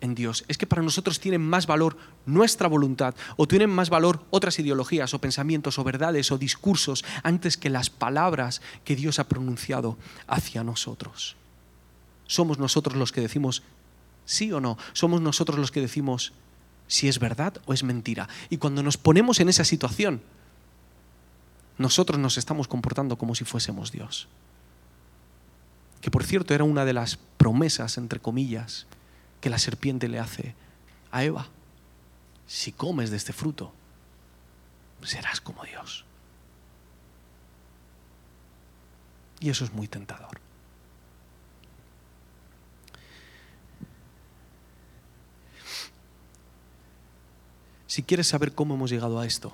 en 0.00 0.16
Dios. 0.16 0.44
Es 0.48 0.58
que 0.58 0.66
para 0.66 0.82
nosotros 0.82 1.20
tienen 1.20 1.40
más 1.40 1.66
valor 1.66 1.96
nuestra 2.26 2.66
voluntad 2.66 3.14
o 3.36 3.46
tienen 3.46 3.70
más 3.70 3.88
valor 3.88 4.24
otras 4.30 4.58
ideologías 4.58 5.14
o 5.14 5.20
pensamientos 5.20 5.78
o 5.78 5.84
verdades 5.84 6.32
o 6.32 6.38
discursos 6.38 7.04
antes 7.22 7.56
que 7.56 7.70
las 7.70 7.90
palabras 7.90 8.60
que 8.84 8.96
Dios 8.96 9.20
ha 9.20 9.28
pronunciado 9.28 9.96
hacia 10.26 10.64
nosotros. 10.64 11.36
Somos 12.26 12.58
nosotros 12.58 12.96
los 12.96 13.12
que 13.12 13.20
decimos 13.20 13.62
sí 14.24 14.52
o 14.52 14.60
no. 14.60 14.76
Somos 14.92 15.20
nosotros 15.20 15.58
los 15.58 15.70
que 15.70 15.80
decimos 15.80 16.32
si 16.88 17.06
es 17.06 17.20
verdad 17.20 17.54
o 17.66 17.72
es 17.72 17.84
mentira. 17.84 18.28
Y 18.50 18.56
cuando 18.56 18.82
nos 18.82 18.96
ponemos 18.96 19.38
en 19.38 19.48
esa 19.48 19.64
situación, 19.64 20.22
nosotros 21.78 22.18
nos 22.18 22.36
estamos 22.36 22.66
comportando 22.66 23.16
como 23.16 23.36
si 23.36 23.44
fuésemos 23.44 23.92
Dios 23.92 24.28
que 26.02 26.10
por 26.10 26.24
cierto 26.24 26.52
era 26.52 26.64
una 26.64 26.84
de 26.84 26.92
las 26.92 27.16
promesas, 27.16 27.96
entre 27.96 28.20
comillas, 28.20 28.86
que 29.40 29.48
la 29.48 29.58
serpiente 29.58 30.08
le 30.08 30.18
hace 30.18 30.54
a 31.12 31.22
Eva. 31.24 31.46
Si 32.46 32.72
comes 32.72 33.10
de 33.10 33.16
este 33.16 33.32
fruto, 33.32 33.72
serás 35.02 35.40
como 35.40 35.64
Dios. 35.64 36.04
Y 39.38 39.48
eso 39.48 39.64
es 39.64 39.72
muy 39.72 39.86
tentador. 39.86 40.40
Si 47.86 48.02
quieres 48.02 48.26
saber 48.26 48.54
cómo 48.54 48.74
hemos 48.74 48.90
llegado 48.90 49.20
a 49.20 49.26
esto, 49.26 49.52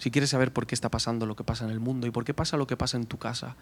si 0.00 0.10
quieres 0.10 0.30
saber 0.30 0.52
por 0.52 0.66
qué 0.66 0.74
está 0.74 0.90
pasando 0.90 1.26
lo 1.26 1.36
que 1.36 1.44
pasa 1.44 1.64
en 1.64 1.70
el 1.70 1.78
mundo 1.78 2.08
y 2.08 2.10
por 2.10 2.24
qué 2.24 2.34
pasa 2.34 2.56
lo 2.56 2.66
que 2.66 2.76
pasa 2.76 2.96
en 2.96 3.06
tu 3.06 3.18
casa 3.18 3.54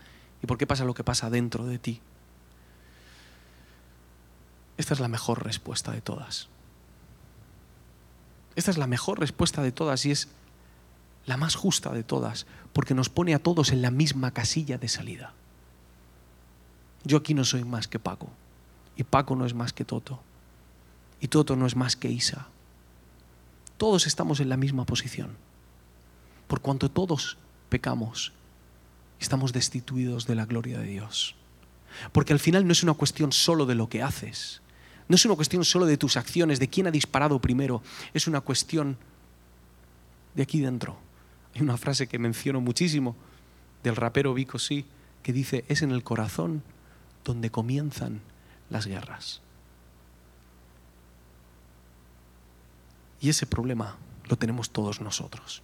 ¿Y 0.43 0.47
por 0.47 0.59
qué 0.59 0.67
pasa 0.67 0.85
lo 0.85 0.95
que 0.95 1.05
pasa 1.05 1.31
dentro 1.31 1.67
de 1.67 1.79
ti? 1.79 2.01
Esta 4.77 4.95
es 4.95 5.01
la 5.01 5.09
mejor 5.09 5.45
respuesta 5.45 5.91
de 5.93 6.01
todas. 6.01 6.49
Esta 8.55 8.71
es 8.71 8.79
la 8.79 8.87
mejor 8.87 9.19
respuesta 9.19 9.63
de 9.63 9.73
todas 9.73 10.05
y 10.07 10.13
es 10.13 10.29
la 11.27 11.37
más 11.37 11.57
justa 11.57 11.93
de 11.93 12.05
todas, 12.05 12.47
porque 12.73 12.95
nos 12.95 13.09
pone 13.09 13.35
a 13.35 13.39
todos 13.39 13.71
en 13.71 13.83
la 13.83 13.91
misma 13.91 14.31
casilla 14.31 14.79
de 14.79 14.89
salida. 14.89 15.35
Yo 17.05 17.19
aquí 17.19 17.35
no 17.35 17.45
soy 17.45 17.65
más 17.65 17.87
que 17.87 17.99
Paco, 17.99 18.31
y 18.97 19.05
Paco 19.05 19.37
no 19.37 19.45
es 19.45 19.55
más 19.55 19.73
que 19.73 19.85
Toto, 19.85 20.21
y 21.21 21.29
Toto 21.29 21.55
no 21.55 21.67
es 21.67 21.77
más 21.77 21.97
que 21.97 22.11
Isa. 22.11 22.49
Todos 23.77 24.07
estamos 24.07 24.41
en 24.41 24.49
la 24.49 24.57
misma 24.57 24.87
posición, 24.87 25.37
por 26.49 26.61
cuanto 26.61 26.91
todos 26.91 27.39
pecamos 27.69 28.33
estamos 29.21 29.53
destituidos 29.53 30.27
de 30.27 30.35
la 30.35 30.47
gloria 30.47 30.79
de 30.79 30.87
Dios. 30.87 31.35
Porque 32.13 32.33
al 32.33 32.39
final 32.39 32.67
no 32.67 32.73
es 32.73 32.83
una 32.83 32.95
cuestión 32.95 33.33
solo 33.33 33.67
de 33.67 33.75
lo 33.75 33.89
que 33.89 34.03
haces, 34.03 34.63
no 35.09 35.17
es 35.17 35.25
una 35.25 35.37
cuestión 35.37 35.65
solo 35.65 35.87
de 35.87 35.97
tus 35.97 36.17
acciones, 36.17 36.61
de 36.61 36.69
quién 36.69 36.87
ha 36.87 36.91
disparado 36.91 37.41
primero, 37.41 37.83
es 38.15 38.27
una 38.27 38.41
cuestión 38.41 38.97
de 40.35 40.43
aquí 40.43 40.61
dentro. 40.61 40.99
Hay 41.55 41.63
una 41.63 41.77
frase 41.77 42.07
que 42.07 42.19
menciono 42.19 42.61
muchísimo 42.61 43.17
del 43.83 43.97
rapero 43.97 44.35
Vico 44.35 44.59
Sí, 44.59 44.85
que 45.23 45.33
dice, 45.33 45.65
es 45.69 45.83
en 45.83 45.91
el 45.91 46.05
corazón 46.05 46.63
donde 47.25 47.51
comienzan 47.51 48.21
las 48.71 48.87
guerras. 48.87 49.41
Y 53.21 53.31
ese 53.31 53.47
problema 53.47 53.97
lo 54.29 54.37
tenemos 54.37 54.71
todos 54.71 55.01
nosotros. 55.01 55.63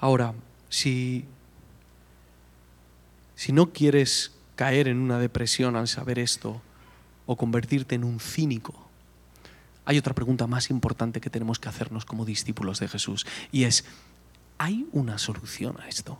Ahora, 0.00 0.34
si, 0.68 1.24
si 3.34 3.52
no 3.52 3.72
quieres 3.72 4.32
caer 4.54 4.88
en 4.88 4.98
una 4.98 5.18
depresión 5.18 5.76
al 5.76 5.88
saber 5.88 6.18
esto 6.18 6.60
o 7.26 7.36
convertirte 7.36 7.94
en 7.94 8.04
un 8.04 8.20
cínico, 8.20 8.74
hay 9.84 9.98
otra 9.98 10.14
pregunta 10.14 10.46
más 10.46 10.70
importante 10.70 11.20
que 11.20 11.30
tenemos 11.30 11.58
que 11.58 11.68
hacernos 11.68 12.04
como 12.04 12.24
discípulos 12.24 12.80
de 12.80 12.88
Jesús 12.88 13.24
y 13.52 13.64
es, 13.64 13.84
¿hay 14.58 14.86
una 14.92 15.16
solución 15.18 15.80
a 15.80 15.88
esto? 15.88 16.18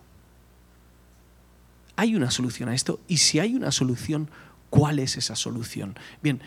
¿Hay 1.97 2.15
una 2.15 2.31
solución 2.31 2.69
a 2.69 2.75
esto? 2.75 2.99
Y 3.07 3.17
si 3.17 3.39
hay 3.39 3.55
una 3.55 3.71
solución, 3.71 4.29
¿cuál 4.69 4.99
es 4.99 5.17
esa 5.17 5.35
solución? 5.35 5.97
Bien, 6.21 6.41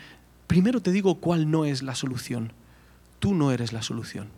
primero 0.47 0.81
te 0.81 0.91
digo 0.91 1.15
cuál 1.15 1.51
no 1.51 1.65
es 1.65 1.83
la 1.83 1.93
solución. 1.93 2.53
Tú 3.19 3.35
no 3.35 3.51
eres 3.51 3.71
la 3.73 3.83
solución. 3.83 4.29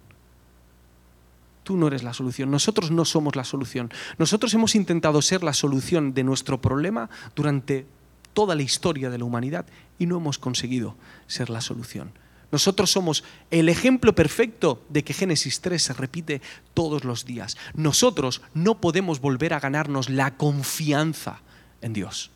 Tú 1.63 1.78
no 1.78 1.88
eres 1.88 2.04
la 2.04 2.13
solución. 2.13 2.52
Nosotros 2.52 2.91
no 2.91 3.06
somos 3.06 3.36
la 3.36 3.43
solución. 3.43 3.91
Nosotros 4.17 4.54
hemos 4.54 4.76
intentado 4.76 5.21
ser 5.21 5.43
la 5.43 5.54
solución 5.54 6.13
de 6.13 6.23
nuestro 6.23 6.62
problema 6.62 7.10
durante 7.36 7.86
toda 8.34 8.56
la 8.56 8.63
historia 8.63 9.10
de 9.10 9.17
la 9.17 9.26
humanidad 9.26 9.65
y 9.97 10.06
no 10.06 10.17
hemos 10.17 10.38
conseguido 10.38 10.95
ser 11.28 11.49
la 11.49 11.62
solución. 11.62 12.12
Nosotros 12.52 12.91
somos 12.91 13.23
el 13.49 13.67
ejemplo 13.69 14.13
perfecto 14.13 14.84
de 14.89 15.04
que 15.04 15.13
Génesis 15.13 15.62
3 15.62 15.82
se 15.82 15.93
repite 15.93 16.41
todos 16.73 17.04
los 17.04 17.26
días. 17.26 17.58
Nosotros 17.73 18.41
no 18.54 18.80
podemos 18.80 19.21
volver 19.21 19.54
a 19.54 19.60
ganarnos 19.60 20.10
la 20.10 20.36
confianza 20.36 21.41
en 21.82 21.93
Dios. 21.93 22.30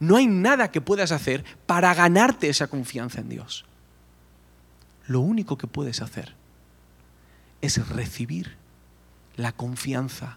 No 0.00 0.16
hay 0.16 0.26
nada 0.26 0.70
que 0.70 0.80
puedas 0.80 1.12
hacer 1.12 1.44
para 1.66 1.92
ganarte 1.94 2.48
esa 2.48 2.68
confianza 2.68 3.20
en 3.20 3.28
Dios. 3.28 3.66
Lo 5.06 5.20
único 5.20 5.58
que 5.58 5.66
puedes 5.66 6.00
hacer 6.00 6.34
es 7.62 7.88
recibir 7.88 8.56
la 9.36 9.52
confianza 9.52 10.36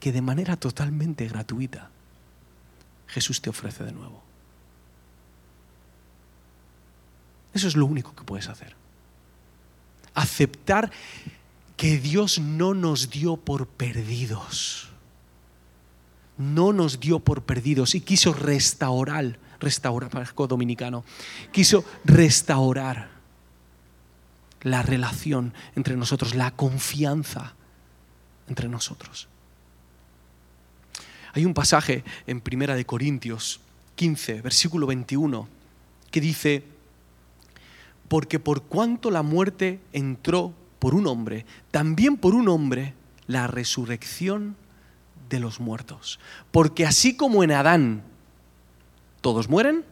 que 0.00 0.12
de 0.12 0.20
manera 0.20 0.56
totalmente 0.56 1.26
gratuita 1.28 1.90
Jesús 3.06 3.40
te 3.40 3.50
ofrece 3.50 3.84
de 3.84 3.92
nuevo. 3.92 4.22
Eso 7.54 7.66
es 7.68 7.76
lo 7.76 7.86
único 7.86 8.14
que 8.14 8.22
puedes 8.22 8.48
hacer. 8.48 8.76
Aceptar 10.14 10.90
que 11.76 11.98
Dios 11.98 12.38
no 12.38 12.74
nos 12.74 13.10
dio 13.10 13.36
por 13.36 13.66
perdidos. 13.66 14.88
No 16.38 16.72
nos 16.72 17.00
dio 17.00 17.20
por 17.20 17.42
perdidos 17.42 17.94
y 17.94 18.00
quiso 18.00 18.32
restaurar, 18.32 19.38
restaurar, 19.58 20.34
dominicano, 20.48 21.04
quiso 21.52 21.84
restaurar 22.04 23.19
la 24.62 24.82
relación 24.82 25.54
entre 25.74 25.96
nosotros, 25.96 26.34
la 26.34 26.50
confianza 26.50 27.54
entre 28.48 28.68
nosotros. 28.68 29.28
Hay 31.32 31.44
un 31.44 31.54
pasaje 31.54 32.04
en 32.26 32.40
Primera 32.40 32.74
de 32.74 32.84
Corintios 32.84 33.60
15, 33.94 34.42
versículo 34.42 34.86
21, 34.86 35.48
que 36.10 36.20
dice, 36.20 36.64
porque 38.08 38.40
por 38.40 38.62
cuanto 38.64 39.10
la 39.10 39.22
muerte 39.22 39.80
entró 39.92 40.52
por 40.78 40.94
un 40.94 41.06
hombre, 41.06 41.46
también 41.70 42.16
por 42.16 42.34
un 42.34 42.48
hombre 42.48 42.94
la 43.26 43.46
resurrección 43.46 44.56
de 45.28 45.38
los 45.38 45.60
muertos. 45.60 46.18
Porque 46.50 46.86
así 46.86 47.16
como 47.16 47.44
en 47.44 47.52
Adán 47.52 48.02
todos 49.20 49.48
mueren, 49.48 49.84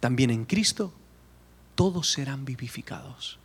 también 0.00 0.30
en 0.30 0.44
Cristo 0.44 0.92
todos 1.74 2.10
serán 2.10 2.44
vivificados. 2.44 3.38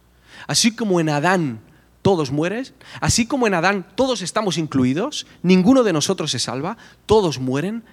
Así 0.48 0.76
como 0.76 1.00
en 1.00 1.10
Adán 1.10 1.62
todos 2.02 2.32
mueren, 2.32 2.66
así 3.00 3.26
como 3.26 3.48
en 3.48 3.54
Adán 3.54 3.88
todos 3.96 4.22
estamos 4.22 4.58
incluidos, 4.58 5.28
ninguno 5.44 5.84
de 5.84 5.94
nosotros 5.94 6.32
se 6.32 6.40
salva, 6.40 6.78
todos 7.06 7.40
mueren, 7.40 7.84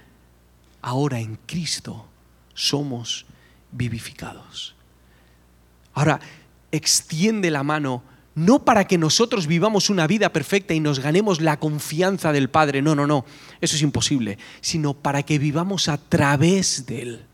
ahora 0.81 1.21
en 1.21 1.39
Cristo 1.47 2.07
somos 2.55 3.27
vivificados. 3.73 4.75
Ahora, 5.95 6.21
extiende 6.71 7.51
la 7.51 7.63
mano 7.63 8.03
no 8.39 8.65
para 8.65 8.87
que 8.87 8.99
nosotros 8.99 9.49
vivamos 9.49 9.91
una 9.91 10.07
vida 10.07 10.33
perfecta 10.33 10.73
y 10.73 10.79
nos 10.79 11.01
ganemos 11.01 11.41
la 11.41 11.59
confianza 11.59 12.31
del 12.31 12.49
Padre, 12.49 12.83
no, 12.83 12.95
no, 12.95 13.05
no, 13.05 13.25
eso 13.61 13.75
es 13.75 13.83
imposible, 13.83 14.39
sino 14.61 14.95
para 14.95 15.25
que 15.25 15.41
vivamos 15.41 15.89
a 15.89 15.99
través 15.99 16.87
de 16.87 17.03
Él, 17.03 17.27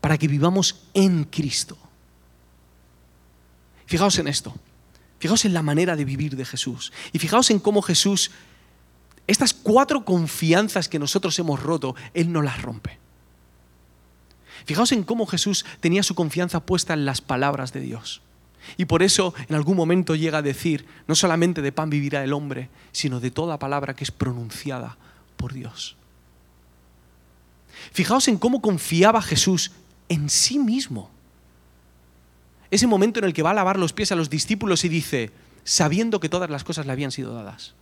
para 0.00 0.16
que 0.16 0.26
vivamos 0.26 0.86
en 0.94 1.24
Cristo. 1.24 1.76
Fijaos 3.90 4.20
en 4.20 4.28
esto. 4.28 4.54
Fijaos 5.18 5.44
en 5.44 5.52
la 5.52 5.62
manera 5.62 5.96
de 5.96 6.04
vivir 6.04 6.36
de 6.36 6.44
Jesús. 6.44 6.92
Y 7.12 7.18
fijaos 7.18 7.50
en 7.50 7.58
cómo 7.58 7.82
Jesús, 7.82 8.30
estas 9.26 9.52
cuatro 9.52 10.04
confianzas 10.04 10.88
que 10.88 11.00
nosotros 11.00 11.36
hemos 11.40 11.60
roto, 11.60 11.96
Él 12.14 12.30
no 12.30 12.40
las 12.40 12.62
rompe. 12.62 13.00
Fijaos 14.64 14.92
en 14.92 15.02
cómo 15.02 15.26
Jesús 15.26 15.66
tenía 15.80 16.04
su 16.04 16.14
confianza 16.14 16.60
puesta 16.60 16.94
en 16.94 17.04
las 17.04 17.20
palabras 17.20 17.72
de 17.72 17.80
Dios. 17.80 18.22
Y 18.76 18.84
por 18.84 19.02
eso 19.02 19.34
en 19.48 19.56
algún 19.56 19.76
momento 19.76 20.14
llega 20.14 20.38
a 20.38 20.42
decir, 20.42 20.86
no 21.08 21.16
solamente 21.16 21.60
de 21.60 21.72
pan 21.72 21.90
vivirá 21.90 22.22
el 22.22 22.32
hombre, 22.32 22.70
sino 22.92 23.18
de 23.18 23.32
toda 23.32 23.58
palabra 23.58 23.96
que 23.96 24.04
es 24.04 24.12
pronunciada 24.12 24.98
por 25.36 25.52
Dios. 25.52 25.96
Fijaos 27.90 28.28
en 28.28 28.38
cómo 28.38 28.62
confiaba 28.62 29.20
Jesús 29.20 29.72
en 30.08 30.30
sí 30.30 30.60
mismo. 30.60 31.10
Ese 32.70 32.86
momento 32.86 33.18
en 33.18 33.24
el 33.24 33.32
que 33.32 33.42
va 33.42 33.50
a 33.50 33.54
lavar 33.54 33.78
los 33.78 33.92
pies 33.92 34.12
a 34.12 34.16
los 34.16 34.30
discípulos 34.30 34.84
y 34.84 34.88
dice, 34.88 35.30
sabiendo 35.64 36.20
que 36.20 36.28
todas 36.28 36.50
las 36.50 36.64
cosas 36.64 36.86
le 36.86 36.92
habían 36.92 37.10
sido 37.10 37.34
dadas. 37.34 37.74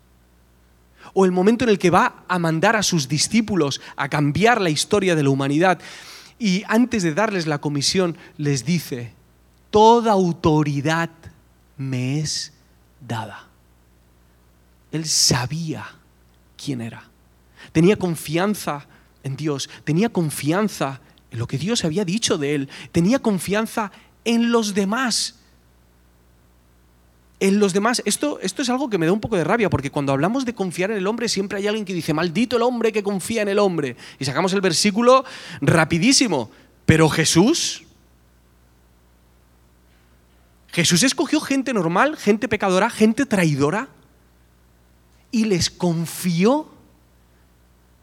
O 1.15 1.25
el 1.25 1.33
momento 1.33 1.65
en 1.65 1.71
el 1.71 1.79
que 1.79 1.91
va 1.91 2.25
a 2.29 2.39
mandar 2.39 2.77
a 2.77 2.83
sus 2.83 3.09
discípulos 3.09 3.81
a 3.97 4.09
cambiar 4.09 4.61
la 4.61 4.71
historia 4.71 5.15
de 5.15 5.23
la 5.23 5.31
humanidad 5.31 5.79
y 6.39 6.63
antes 6.69 7.03
de 7.03 7.15
darles 7.15 7.47
la 7.47 7.59
comisión 7.59 8.17
les 8.37 8.65
dice, 8.65 9.13
toda 9.71 10.13
autoridad 10.13 11.11
me 11.77 12.21
es 12.21 12.53
dada. 13.07 13.47
Él 14.93 15.07
sabía 15.07 15.87
quién 16.63 16.81
era. 16.81 17.05
Tenía 17.73 17.97
confianza 17.97 18.87
en 19.23 19.37
Dios, 19.37 19.69
tenía 19.85 20.09
confianza 20.09 21.01
en 21.31 21.39
lo 21.39 21.47
que 21.47 21.59
Dios 21.59 21.85
había 21.85 22.05
dicho 22.05 22.39
de 22.39 22.55
él, 22.55 22.69
tenía 22.93 23.19
confianza 23.19 23.93
en 23.93 24.08
los 24.25 24.75
demás. 24.75 25.35
En 27.41 27.61
los 27.61 27.73
demás, 27.73 28.03
esto, 28.05 28.41
esto 28.41 28.63
es 28.63 28.69
algo 28.69 28.91
que 28.91 28.99
me 28.99 29.07
da 29.07 29.13
un 29.13 29.21
poco 29.21 29.37
de 29.37 29.45
rabia, 29.45 29.71
porque 29.71 29.91
cuando 29.91 30.13
hablamos 30.13 30.45
de 30.45 30.55
confiar 30.55 30.91
en 30.91 30.97
el 30.97 31.07
hombre, 31.07 31.29
siempre 31.29 31.59
hay 31.59 31.69
alguien 31.69 31.85
que 31.85 31.95
dice, 31.95 32.13
maldito 32.13 32.57
el 32.57 32.63
hombre 32.63 32.91
que 32.91 33.03
confía 33.03 33.43
en 33.43 33.49
el 33.49 33.61
hombre. 33.61 33.97
Y 34.19 34.25
sacamos 34.25 34.53
el 34.53 34.61
versículo 34.61 35.25
rapidísimo. 35.61 36.51
Pero 36.85 37.09
Jesús, 37.09 37.85
Jesús 40.73 41.03
escogió 41.03 41.41
gente 41.41 41.73
normal, 41.73 42.17
gente 42.17 42.49
pecadora, 42.49 42.91
gente 42.91 43.25
traidora, 43.25 43.89
y 45.31 45.45
les 45.45 45.71
confió 45.71 46.69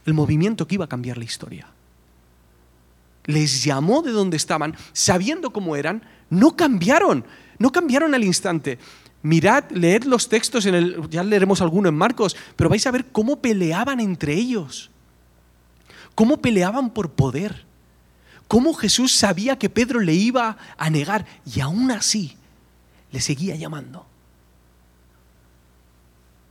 el 0.05 0.13
movimiento 0.13 0.67
que 0.67 0.75
iba 0.75 0.85
a 0.85 0.89
cambiar 0.89 1.17
la 1.17 1.25
historia. 1.25 1.67
Les 3.25 3.63
llamó 3.63 4.01
de 4.01 4.11
donde 4.11 4.37
estaban, 4.37 4.75
sabiendo 4.93 5.51
cómo 5.51 5.75
eran, 5.75 6.03
no 6.29 6.55
cambiaron, 6.55 7.25
no 7.57 7.71
cambiaron 7.71 8.13
al 8.13 8.23
instante. 8.23 8.77
Mirad, 9.23 9.71
leed 9.71 10.03
los 10.03 10.29
textos, 10.29 10.65
en 10.65 10.75
el, 10.75 11.09
ya 11.09 11.23
leeremos 11.23 11.61
alguno 11.61 11.89
en 11.89 11.95
Marcos, 11.95 12.35
pero 12.55 12.69
vais 12.69 12.85
a 12.85 12.91
ver 12.91 13.07
cómo 13.11 13.41
peleaban 13.41 13.99
entre 13.99 14.33
ellos, 14.33 14.91
cómo 16.13 16.37
peleaban 16.37 16.91
por 16.91 17.11
poder, 17.11 17.65
cómo 18.47 18.73
Jesús 18.73 19.13
sabía 19.13 19.57
que 19.57 19.69
Pedro 19.69 19.99
le 19.99 20.13
iba 20.13 20.57
a 20.77 20.89
negar 20.89 21.25
y 21.45 21.59
aún 21.61 21.89
así 21.89 22.37
le 23.11 23.19
seguía 23.19 23.55
llamando. 23.55 24.05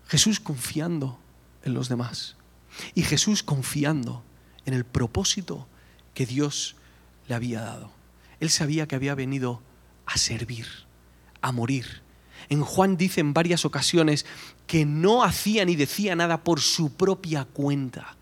Jesús 0.09 0.41
confiando 0.41 1.19
en 1.65 1.75
los 1.75 1.89
demás 1.89 2.37
y 2.95 3.03
Jesús 3.03 3.43
confiando 3.43 4.23
en 4.67 4.75
el 4.75 4.85
propósito 4.85 5.67
que 6.15 6.27
Dios 6.27 6.77
le 7.29 7.35
había 7.35 7.61
dado. 7.61 7.91
Él 8.41 8.51
sabía 8.51 8.87
que 8.87 8.97
había 8.97 9.15
venido 9.15 9.63
a 10.07 10.17
servir, 10.19 10.67
a 11.41 11.53
morir. 11.53 12.03
En 12.49 12.63
Juan 12.63 12.97
dice 12.97 13.21
en 13.21 13.33
varias 13.33 13.65
ocasiones 13.65 14.27
que 14.67 14.85
no 14.85 15.25
hacía 15.25 15.65
ni 15.65 15.77
decía 15.77 16.15
nada 16.17 16.43
por 16.43 16.61
su 16.61 16.93
propia 16.93 17.45
cuenta. 17.45 18.17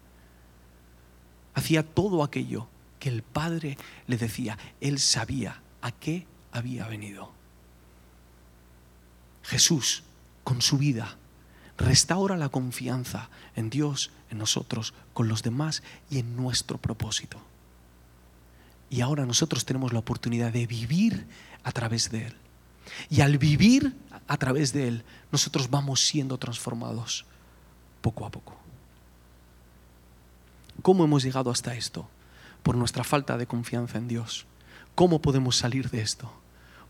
Hacía 1.54 1.82
todo 1.82 2.22
aquello 2.22 2.68
que 2.98 3.08
el 3.08 3.22
Padre 3.22 3.76
le 4.06 4.16
decía. 4.16 4.58
Él 4.80 4.98
sabía 4.98 5.60
a 5.80 5.90
qué 5.92 6.26
había 6.52 6.86
venido. 6.86 7.32
Jesús, 9.42 10.04
con 10.44 10.62
su 10.62 10.78
vida, 10.78 11.16
restaura 11.76 12.36
la 12.36 12.48
confianza 12.48 13.28
en 13.56 13.70
Dios, 13.70 14.12
en 14.30 14.38
nosotros, 14.38 14.94
con 15.14 15.28
los 15.28 15.42
demás 15.42 15.82
y 16.10 16.20
en 16.20 16.36
nuestro 16.36 16.78
propósito. 16.78 17.40
Y 18.92 19.00
ahora 19.00 19.24
nosotros 19.24 19.64
tenemos 19.64 19.94
la 19.94 20.00
oportunidad 20.00 20.52
de 20.52 20.66
vivir 20.66 21.26
a 21.64 21.72
través 21.72 22.10
de 22.10 22.26
Él. 22.26 22.36
Y 23.08 23.22
al 23.22 23.38
vivir 23.38 23.96
a 24.28 24.36
través 24.36 24.74
de 24.74 24.86
Él, 24.86 25.04
nosotros 25.30 25.70
vamos 25.70 26.04
siendo 26.04 26.36
transformados 26.36 27.24
poco 28.02 28.26
a 28.26 28.30
poco. 28.30 28.54
¿Cómo 30.82 31.04
hemos 31.04 31.22
llegado 31.22 31.50
hasta 31.50 31.74
esto? 31.74 32.06
Por 32.62 32.76
nuestra 32.76 33.02
falta 33.02 33.38
de 33.38 33.46
confianza 33.46 33.96
en 33.96 34.08
Dios. 34.08 34.44
¿Cómo 34.94 35.22
podemos 35.22 35.56
salir 35.56 35.88
de 35.88 36.02
esto? 36.02 36.30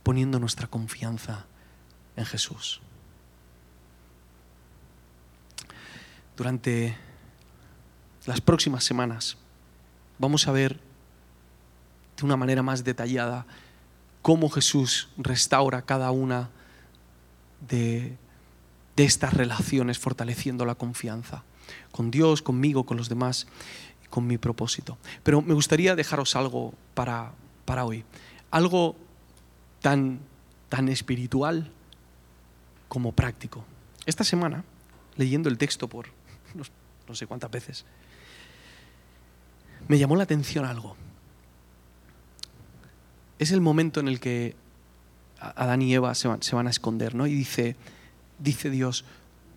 Poniendo 0.03 0.41
nuestra 0.41 0.67
confianza 0.67 1.47
en 2.17 2.27
Jesús. 2.27 2.81
Durante 6.37 6.97
las 8.27 8.41
próximas 8.41 8.83
semanas 8.83 9.37
vamos 10.19 10.49
a 10.49 10.53
ver 10.53 10.92
de 12.23 12.27
una 12.27 12.37
manera 12.37 12.63
más 12.63 12.85
detallada 12.85 13.47
cómo 14.23 14.49
Jesús 14.49 15.09
restaura 15.17 15.83
cada 15.83 16.11
una 16.11 16.51
de 17.69 18.17
estas 18.97 19.35
relaciones, 19.35 19.99
fortaleciendo 19.99 20.65
la 20.65 20.75
confianza 20.75 21.45
con 21.91 22.11
Dios, 22.11 22.43
conmigo, 22.43 22.85
con 22.85 22.97
los 22.97 23.09
demás 23.09 23.47
con 24.11 24.27
mi 24.27 24.37
propósito. 24.37 24.99
Pero 25.23 25.41
me 25.41 25.55
gustaría 25.55 25.97
dejaros 25.97 26.37
algo 26.37 26.75
para, 26.95 27.33
para 27.65 27.85
hoy, 27.85 28.05
algo 28.51 28.95
tan, 29.81 30.21
tan 30.69 30.89
espiritual 30.89 31.71
como 32.89 33.13
práctico. 33.13 33.65
Esta 34.05 34.23
semana, 34.23 34.65
leyendo 35.17 35.49
el 35.49 35.57
texto 35.57 35.89
por 35.89 36.09
no 37.09 37.15
sé 37.15 37.27
cuántas 37.27 37.51
veces, 37.51 37.87
me 39.89 39.99
llamó 39.99 40.15
la 40.17 40.25
atención 40.25 40.67
algo. 40.67 40.97
Es 43.43 43.51
el 43.51 43.61
momento 43.61 43.99
en 43.99 44.07
el 44.07 44.21
que 44.21 44.55
Adán 45.41 45.83
y 45.83 45.93
Eva 45.93 46.15
se 46.15 46.29
van, 46.29 46.67
a 46.69 46.71
esconder, 46.71 47.17
¿no? 47.17 47.27
Y 47.27 47.35
dice, 47.35 47.75
dice 48.39 48.71
Dios, 48.71 49.05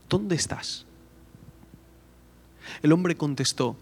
¿dónde 0.10 0.34
estás? 0.34 0.88
El 2.82 2.92
hombre 2.92 3.16
contestó, 3.16 3.76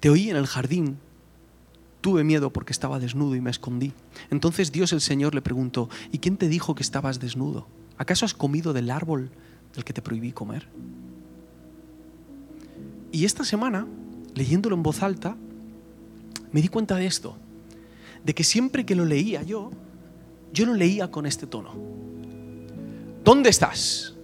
te 0.00 0.08
oí 0.08 0.30
en 0.30 0.36
el 0.36 0.46
jardín, 0.46 0.96
tuve 2.00 2.24
miedo 2.24 2.50
porque 2.50 2.72
estaba 2.72 2.98
desnudo 2.98 3.36
y 3.36 3.42
me 3.42 3.50
escondí. 3.50 3.92
Entonces 4.30 4.72
Dios 4.72 4.94
el 4.94 5.02
Señor 5.02 5.34
le 5.34 5.42
preguntó, 5.42 5.90
¿y 6.10 6.20
quién 6.20 6.38
te 6.38 6.48
dijo 6.48 6.74
que 6.74 6.82
estabas 6.82 7.20
desnudo? 7.20 7.68
¿Acaso 7.98 8.24
has 8.24 8.32
comido 8.32 8.72
del 8.72 8.90
árbol 8.90 9.30
del 9.74 9.84
que 9.84 9.92
te 9.92 10.00
prohibí 10.00 10.32
comer? 10.32 10.66
Y 13.12 13.26
esta 13.26 13.44
semana, 13.44 13.86
leyéndolo 14.34 14.76
en 14.76 14.82
voz 14.82 15.02
alta, 15.02 15.36
me 16.52 16.62
di 16.62 16.68
cuenta 16.68 16.96
de 16.96 17.04
esto, 17.04 17.36
de 18.24 18.34
que 18.34 18.44
siempre 18.44 18.86
que 18.86 18.94
lo 18.94 19.04
leía 19.04 19.42
yo, 19.42 19.70
yo 20.52 20.66
lo 20.66 20.74
leía 20.74 21.10
con 21.10 21.26
este 21.26 21.46
tono. 21.46 21.70
¿Dónde 23.24 23.50
estás? 23.50 24.14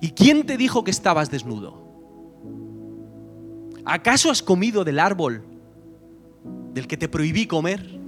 ¿Y 0.00 0.10
quién 0.10 0.44
te 0.44 0.56
dijo 0.56 0.84
que 0.84 0.90
estabas 0.90 1.30
desnudo? 1.30 1.80
¿Acaso 3.84 4.30
has 4.30 4.42
comido 4.42 4.84
del 4.84 4.98
árbol 4.98 5.44
del 6.74 6.86
que 6.86 6.96
te 6.96 7.08
prohibí 7.08 7.46
comer? 7.46 8.00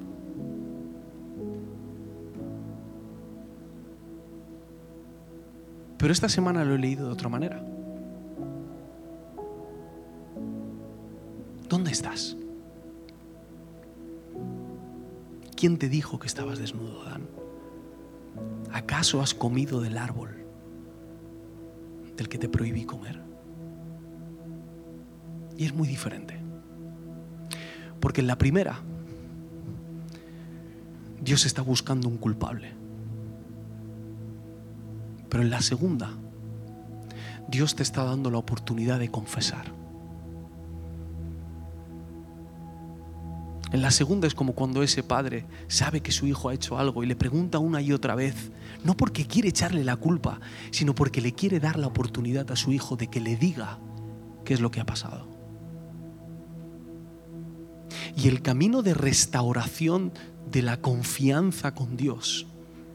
Pero 5.98 6.12
esta 6.12 6.28
semana 6.28 6.64
lo 6.64 6.74
he 6.74 6.78
leído 6.78 7.06
de 7.06 7.12
otra 7.12 7.28
manera. 7.28 7.64
¿Dónde 11.74 11.90
estás? 11.90 12.36
¿Quién 15.56 15.76
te 15.76 15.88
dijo 15.88 16.20
que 16.20 16.28
estabas 16.28 16.60
desnudo, 16.60 17.02
Adán? 17.02 17.22
¿Acaso 18.72 19.20
has 19.20 19.34
comido 19.34 19.80
del 19.80 19.98
árbol 19.98 20.30
del 22.16 22.28
que 22.28 22.38
te 22.38 22.48
prohibí 22.48 22.84
comer? 22.84 23.20
Y 25.58 25.64
es 25.64 25.74
muy 25.74 25.88
diferente. 25.88 26.38
Porque 27.98 28.20
en 28.20 28.28
la 28.28 28.38
primera, 28.38 28.78
Dios 31.20 31.44
está 31.44 31.62
buscando 31.62 32.08
un 32.08 32.18
culpable. 32.18 32.70
Pero 35.28 35.42
en 35.42 35.50
la 35.50 35.60
segunda, 35.60 36.12
Dios 37.48 37.74
te 37.74 37.82
está 37.82 38.04
dando 38.04 38.30
la 38.30 38.38
oportunidad 38.38 39.00
de 39.00 39.10
confesar. 39.10 39.83
En 43.74 43.82
la 43.82 43.90
segunda 43.90 44.28
es 44.28 44.36
como 44.36 44.52
cuando 44.52 44.84
ese 44.84 45.02
padre 45.02 45.46
sabe 45.66 46.00
que 46.00 46.12
su 46.12 46.28
hijo 46.28 46.48
ha 46.48 46.54
hecho 46.54 46.78
algo 46.78 47.02
y 47.02 47.06
le 47.06 47.16
pregunta 47.16 47.58
una 47.58 47.82
y 47.82 47.90
otra 47.90 48.14
vez, 48.14 48.52
no 48.84 48.96
porque 48.96 49.26
quiere 49.26 49.48
echarle 49.48 49.82
la 49.82 49.96
culpa, 49.96 50.38
sino 50.70 50.94
porque 50.94 51.20
le 51.20 51.32
quiere 51.32 51.58
dar 51.58 51.76
la 51.76 51.88
oportunidad 51.88 52.48
a 52.52 52.54
su 52.54 52.72
hijo 52.72 52.94
de 52.94 53.08
que 53.08 53.20
le 53.20 53.34
diga 53.34 53.80
qué 54.44 54.54
es 54.54 54.60
lo 54.60 54.70
que 54.70 54.78
ha 54.78 54.86
pasado. 54.86 55.26
Y 58.16 58.28
el 58.28 58.42
camino 58.42 58.80
de 58.82 58.94
restauración 58.94 60.12
de 60.52 60.62
la 60.62 60.80
confianza 60.80 61.74
con 61.74 61.96
Dios, 61.96 62.46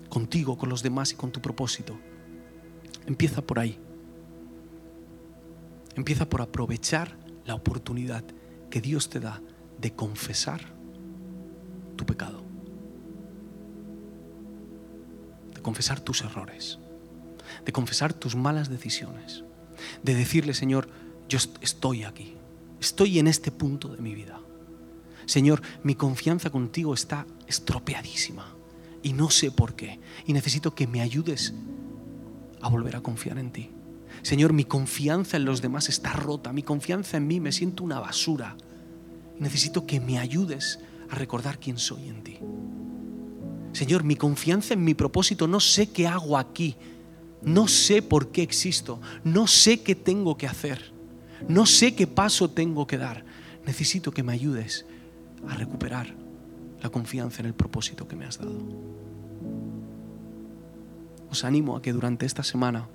contigo, 0.07 0.57
con 0.57 0.69
los 0.69 0.81
demás 0.81 1.11
y 1.11 1.15
con 1.15 1.33
tu 1.33 1.41
propósito, 1.41 1.99
empieza 3.05 3.41
por 3.41 3.59
ahí. 3.59 3.77
Empieza 5.97 6.29
por 6.29 6.41
aprovechar 6.41 7.17
la 7.43 7.55
oportunidad 7.55 8.23
que 8.69 8.79
Dios 8.79 9.09
te 9.09 9.19
da 9.19 9.41
de 9.79 9.93
confesar 9.93 10.61
tu 11.95 12.05
pecado, 12.05 12.43
de 15.53 15.61
confesar 15.61 15.99
tus 15.99 16.21
errores, 16.21 16.79
de 17.65 17.71
confesar 17.71 18.13
tus 18.13 18.35
malas 18.35 18.69
decisiones, 18.69 19.43
de 20.03 20.15
decirle, 20.15 20.53
Señor, 20.53 20.89
yo 21.27 21.39
estoy 21.61 22.03
aquí, 22.03 22.35
estoy 22.79 23.19
en 23.19 23.27
este 23.27 23.51
punto 23.51 23.89
de 23.89 24.01
mi 24.01 24.15
vida. 24.15 24.39
Señor, 25.25 25.61
mi 25.83 25.95
confianza 25.95 26.49
contigo 26.49 26.93
está 26.93 27.25
estropeadísima 27.47 28.55
y 29.03 29.13
no 29.13 29.29
sé 29.29 29.51
por 29.51 29.75
qué. 29.75 29.99
Y 30.25 30.33
necesito 30.33 30.73
que 30.73 30.87
me 30.87 31.01
ayudes 31.01 31.53
a 32.61 32.69
volver 32.69 32.95
a 32.95 33.01
confiar 33.01 33.37
en 33.37 33.51
ti. 33.51 33.69
Señor, 34.23 34.53
mi 34.53 34.65
confianza 34.65 35.37
en 35.37 35.45
los 35.45 35.61
demás 35.61 35.87
está 35.87 36.13
rota, 36.13 36.51
mi 36.51 36.63
confianza 36.63 37.17
en 37.17 37.27
mí 37.27 37.39
me 37.39 37.51
siento 37.51 37.83
una 37.83 37.99
basura 37.99 38.57
necesito 39.39 39.85
que 39.85 39.99
me 39.99 40.19
ayudes 40.19 40.79
a 41.09 41.15
recordar 41.15 41.59
quién 41.59 41.77
soy 41.77 42.07
en 42.07 42.23
ti. 42.23 42.39
Señor, 43.73 44.03
mi 44.03 44.15
confianza 44.15 44.73
en 44.73 44.83
mi 44.83 44.93
propósito, 44.93 45.47
no 45.47 45.59
sé 45.59 45.89
qué 45.89 46.07
hago 46.07 46.37
aquí, 46.37 46.75
no 47.41 47.67
sé 47.67 48.01
por 48.01 48.31
qué 48.31 48.41
existo, 48.41 48.99
no 49.23 49.47
sé 49.47 49.81
qué 49.81 49.95
tengo 49.95 50.37
que 50.37 50.47
hacer, 50.47 50.91
no 51.47 51.65
sé 51.65 51.95
qué 51.95 52.07
paso 52.07 52.49
tengo 52.49 52.87
que 52.87 52.97
dar. 52.97 53.23
Necesito 53.65 54.11
que 54.11 54.23
me 54.23 54.33
ayudes 54.33 54.85
a 55.47 55.55
recuperar 55.55 56.15
la 56.81 56.89
confianza 56.89 57.41
en 57.41 57.47
el 57.47 57.53
propósito 57.53 58.07
que 58.07 58.15
me 58.15 58.25
has 58.25 58.37
dado. 58.39 58.57
Os 61.29 61.43
animo 61.43 61.75
a 61.75 61.81
que 61.81 61.93
durante 61.93 62.25
esta 62.25 62.43
semana, 62.43 62.87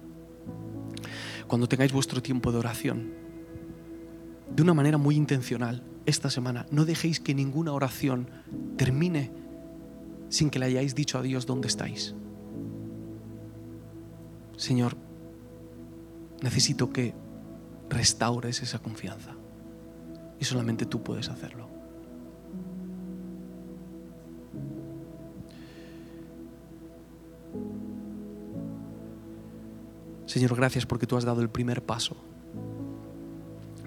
cuando 1.46 1.68
tengáis 1.68 1.92
vuestro 1.92 2.20
tiempo 2.20 2.50
de 2.50 2.58
oración, 2.58 3.12
de 4.54 4.62
una 4.62 4.74
manera 4.74 4.98
muy 4.98 5.16
intencional, 5.16 5.82
esta 6.06 6.30
semana, 6.30 6.66
no 6.70 6.84
dejéis 6.84 7.20
que 7.20 7.34
ninguna 7.34 7.72
oración 7.72 8.28
termine 8.76 9.30
sin 10.28 10.50
que 10.50 10.58
le 10.58 10.66
hayáis 10.66 10.94
dicho 10.94 11.18
a 11.18 11.22
Dios 11.22 11.46
dónde 11.46 11.68
estáis. 11.68 12.14
Señor, 14.56 14.96
necesito 16.42 16.90
que 16.90 17.14
restaures 17.88 18.62
esa 18.62 18.78
confianza. 18.78 19.34
Y 20.38 20.44
solamente 20.44 20.86
tú 20.86 21.02
puedes 21.02 21.28
hacerlo. 21.28 21.68
Señor, 30.26 30.56
gracias 30.56 30.84
porque 30.84 31.06
tú 31.06 31.16
has 31.16 31.24
dado 31.24 31.42
el 31.42 31.48
primer 31.48 31.82
paso. 31.82 32.16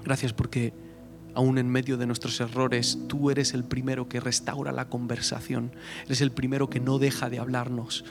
Gracias 0.04 0.32
porque 0.32 0.74
aún 1.38 1.60
en 1.60 1.70
medio 1.70 1.98
de 1.98 2.08
nuestros 2.08 2.42
errores, 2.42 2.98
tú 3.08 3.30
eres 3.30 3.54
el 3.54 3.64
primero 3.64 4.10
que 4.10 4.20
restaura 4.20 4.72
la 4.72 4.90
conversación, 4.90 5.72
eres 6.06 6.22
el 6.22 6.32
primero 6.32 6.68
que 6.68 6.80
no 6.80 6.98
deja 6.98 7.30
de 7.30 7.38
hablarnos, 7.38 8.06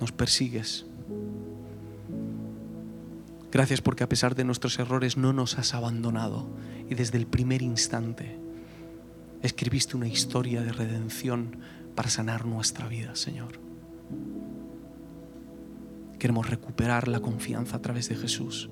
nos 0.00 0.12
persigues. 0.12 0.86
Gracias 3.52 3.82
porque 3.82 4.02
a 4.02 4.08
pesar 4.08 4.34
de 4.34 4.44
nuestros 4.44 4.78
errores 4.78 5.18
no 5.18 5.34
nos 5.34 5.58
has 5.58 5.74
abandonado 5.74 6.48
y 6.88 6.94
desde 6.94 7.18
el 7.18 7.26
primer 7.26 7.60
instante 7.60 8.38
escribiste 9.42 9.98
una 9.98 10.08
historia 10.08 10.62
de 10.62 10.72
redención 10.72 11.58
para 11.94 12.08
sanar 12.08 12.46
nuestra 12.46 12.88
vida, 12.88 13.14
Señor. 13.14 13.60
Queremos 16.18 16.48
recuperar 16.48 17.08
la 17.08 17.20
confianza 17.20 17.76
a 17.76 17.82
través 17.82 18.08
de 18.08 18.16
Jesús 18.16 18.70